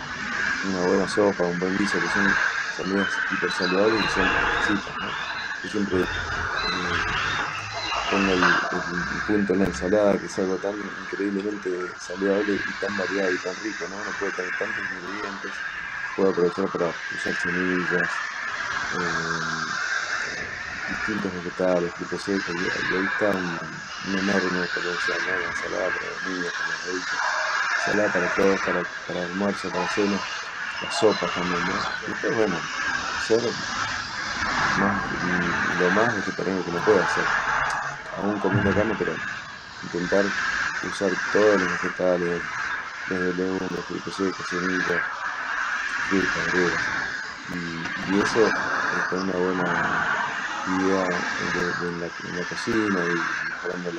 una 0.63 0.83
buena 0.83 1.07
sopa, 1.09 1.47
un 1.47 1.59
buen 1.59 1.77
guiso, 1.77 2.01
que 2.01 2.09
son 2.09 2.37
comidas 2.75 3.23
hiper 3.31 3.53
saludables 3.53 4.05
y 4.05 4.09
son 4.09 4.29
exquisitas, 4.41 4.99
¿no? 5.01 5.17
Yo 5.63 5.69
siempre 5.69 6.05
eh, 6.63 7.03
pongo 8.09 8.35
el, 8.35 8.59
punto 9.27 9.53
en 9.55 9.61
la 9.61 9.65
ensalada, 9.67 10.19
que 10.19 10.27
es 10.27 10.39
algo 10.39 10.59
tan 10.59 10.77
increíblemente 10.99 11.99
saludable 11.99 12.55
y 12.65 12.73
tan 12.75 12.97
variado 12.97 13.33
y 13.33 13.39
tan 13.39 13.57
rico, 13.57 13.89
¿no? 13.89 14.01
Uno 14.01 14.13
puede 14.17 14.33
tener 14.33 14.53
tantos 14.53 14.89
ingredientes, 14.91 15.65
puede 16.15 16.31
aprovechar 16.31 16.71
para 16.71 16.95
usar 17.11 17.35
semillas, 17.37 18.25
distintos 20.89 21.33
vegetales, 21.35 21.93
frutos 21.95 22.23
secos, 22.23 22.55
y, 22.55 22.95
ahí 22.95 23.09
está 23.13 23.31
un, 23.31 23.59
un 24.09 24.19
enorme 24.19 24.67
potencial, 24.75 25.19
¿no? 25.27 25.39
La 25.39 25.49
ensalada 25.49 25.89
para 25.91 26.07
los 26.11 26.27
niños, 26.27 26.53
para 26.53 26.69
los 26.69 26.83
adultos, 26.87 27.19
ensalada 27.79 28.13
para 28.13 28.35
todos, 28.35 28.61
para, 28.61 28.83
para 29.07 29.27
almuerzo, 29.27 29.71
para 29.71 29.89
cena, 29.89 30.19
las 30.83 30.95
sopas 30.99 31.35
también, 31.35 31.61
¿no? 31.67 32.29
Y 32.29 32.35
bueno, 32.35 32.57
hacer 33.19 33.43
lo 35.81 35.91
más 35.91 36.17
vegetariano 36.17 36.65
que 36.65 36.71
uno 36.71 36.81
puede 36.81 37.03
hacer. 37.03 37.25
Aún 38.19 38.39
comiendo 38.39 38.75
carne, 38.75 38.95
pero 38.99 39.15
intentar 39.83 40.25
usar 40.83 41.11
todos 41.33 41.61
los 41.61 41.73
vegetales, 41.73 42.43
desde 43.09 43.35
legumbres, 43.35 43.85
frutos 43.87 44.15
secos, 44.15 44.47
semillas, 44.49 45.03
frutas, 46.09 46.53
verduras. 46.53 46.81
Y, 47.49 48.15
y, 48.15 48.21
eso 48.21 48.47
es 48.47 49.13
una 49.13 49.33
buena 49.33 50.16
en, 50.67 52.01
la, 52.01 52.45
cocina 52.49 53.01
y 53.05 53.49
mejorando 53.49 53.91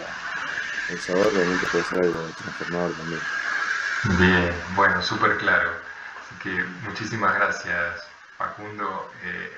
el 0.90 1.00
sabor, 1.00 1.34
realmente 1.34 1.66
puede 1.68 1.84
ser 1.84 2.00
algo 2.00 2.30
transformador 2.38 2.92
también. 2.94 3.22
Bien, 4.20 4.54
bueno, 4.76 5.02
súper 5.02 5.38
claro. 5.38 5.72
Así 6.22 6.36
que 6.42 6.64
muchísimas 6.84 7.34
gracias, 7.36 8.08
Facundo. 8.38 9.12
Eh, 9.24 9.58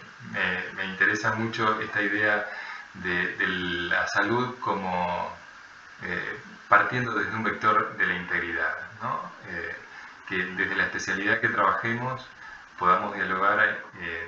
me, 0.76 0.86
interesa 0.86 1.34
mucho 1.34 1.80
esta 1.82 2.02
idea 2.02 2.48
de, 2.96 3.36
la 3.90 4.08
salud 4.08 4.56
como 4.60 5.36
eh, 6.04 6.40
partiendo 6.68 7.14
desde 7.14 7.36
un 7.36 7.44
vector 7.44 7.98
de 7.98 8.08
la 8.08 8.16
integridad, 8.16 8.78
eh, 9.50 9.76
que 10.28 10.38
desde 10.38 10.76
la 10.76 10.86
especialidad 10.86 11.42
que 11.42 11.50
trabajemos 11.50 12.26
podamos 12.78 13.14
dialogar 13.16 13.84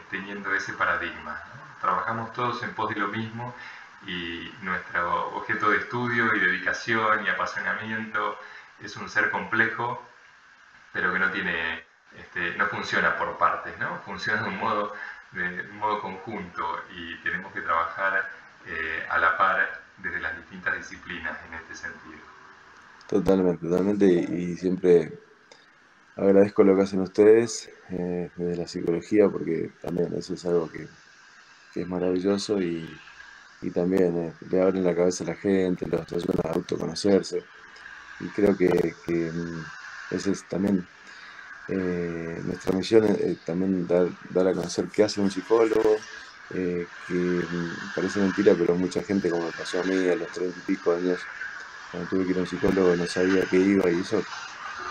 teniendo 0.09 0.53
ese 0.53 0.73
paradigma. 0.73 1.41
Trabajamos 1.81 2.31
todos 2.33 2.61
en 2.63 2.73
pos 2.73 2.89
de 2.89 2.99
lo 2.99 3.07
mismo 3.07 3.53
y 4.07 4.51
nuestro 4.61 5.35
objeto 5.35 5.69
de 5.71 5.77
estudio 5.77 6.35
y 6.35 6.39
dedicación 6.39 7.25
y 7.25 7.29
apasionamiento 7.29 8.37
es 8.81 8.95
un 8.95 9.09
ser 9.09 9.29
complejo, 9.31 10.01
pero 10.93 11.11
que 11.13 11.19
no 11.19 11.31
tiene, 11.31 11.83
este, 12.17 12.55
no 12.55 12.67
funciona 12.67 13.17
por 13.17 13.37
partes, 13.37 13.77
¿no? 13.79 13.99
funciona 14.05 14.41
de 14.43 14.49
un 14.49 14.57
modo 14.57 14.93
de 15.31 15.63
modo 15.73 16.01
conjunto 16.01 16.81
y 16.93 17.15
tenemos 17.23 17.53
que 17.53 17.61
trabajar 17.61 18.29
eh, 18.65 19.05
a 19.09 19.17
la 19.17 19.37
par 19.37 19.81
desde 19.97 20.19
las 20.19 20.35
distintas 20.35 20.75
disciplinas 20.75 21.37
en 21.47 21.53
este 21.53 21.75
sentido. 21.75 22.19
Totalmente, 23.07 23.65
totalmente 23.65 24.05
y 24.05 24.55
siempre 24.57 25.19
agradezco 26.17 26.63
lo 26.63 26.75
que 26.75 26.83
hacen 26.83 27.01
ustedes 27.01 27.71
eh, 27.89 28.29
desde 28.35 28.61
la 28.61 28.67
psicología 28.67 29.29
porque 29.29 29.71
también 29.81 30.13
eso 30.15 30.33
es 30.33 30.45
algo 30.45 30.69
que, 30.69 30.87
es 31.75 31.87
maravilloso 31.87 32.61
y, 32.61 32.87
también 33.73 34.17
eh, 34.17 34.33
le 34.49 34.59
abren 34.59 34.83
la 34.83 34.95
cabeza 34.95 35.23
a 35.23 35.27
la 35.27 35.35
gente, 35.35 35.85
los 35.87 36.11
ayudan 36.11 36.39
a 36.43 36.49
autoconocerse. 36.49 37.43
Y 38.19 38.27
creo 38.29 38.57
que, 38.57 38.95
que 39.05 39.31
mm, 39.31 39.63
ese 40.09 40.31
es 40.31 40.43
también 40.45 40.85
eh, 41.67 42.41
nuestra 42.43 42.75
misión 42.75 43.05
es 43.05 43.19
eh, 43.19 43.37
también 43.45 43.85
dar, 43.87 44.07
dar, 44.31 44.47
a 44.47 44.53
conocer 44.53 44.87
qué 44.87 45.03
hace 45.03 45.21
un 45.21 45.29
psicólogo, 45.29 45.97
que 46.49 46.87
mm, 47.07 47.93
parece 47.95 48.19
mentira, 48.19 48.55
pero 48.57 48.75
mucha 48.75 49.03
gente, 49.03 49.29
como 49.29 49.45
me 49.45 49.51
pasó 49.51 49.79
a 49.79 49.83
mí 49.83 50.09
a 50.09 50.15
los 50.15 50.27
treinta 50.29 50.57
y 50.57 50.61
pico 50.63 50.93
años, 50.93 51.19
cuando 51.91 52.09
tuve 52.09 52.25
que 52.25 52.31
ir 52.31 52.37
a 52.37 52.41
un 52.41 52.47
psicólogo, 52.47 52.95
no 52.95 53.05
sabía 53.05 53.45
qué 53.49 53.57
iba 53.57 53.89
y 53.91 53.99
eso 53.99 54.23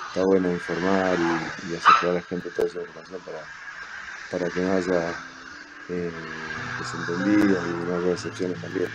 está 0.08 0.24
bueno 0.24 0.50
informar 0.50 1.18
y, 1.18 1.74
hacer 1.74 2.10
a 2.10 2.12
la 2.12 2.22
gente 2.22 2.50
toda 2.50 2.68
esa 2.68 2.80
información 2.80 3.20
para 4.30 4.48
que 4.48 4.60
no 4.60 4.72
haya 4.72 5.12
eh, 5.90 6.10
desentendidos 6.78 7.64
y 7.66 7.88
no 7.88 7.96
haya 7.96 8.12
excepciones 8.12 8.60
también. 8.60 8.88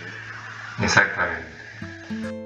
Exactamente. 0.82 2.45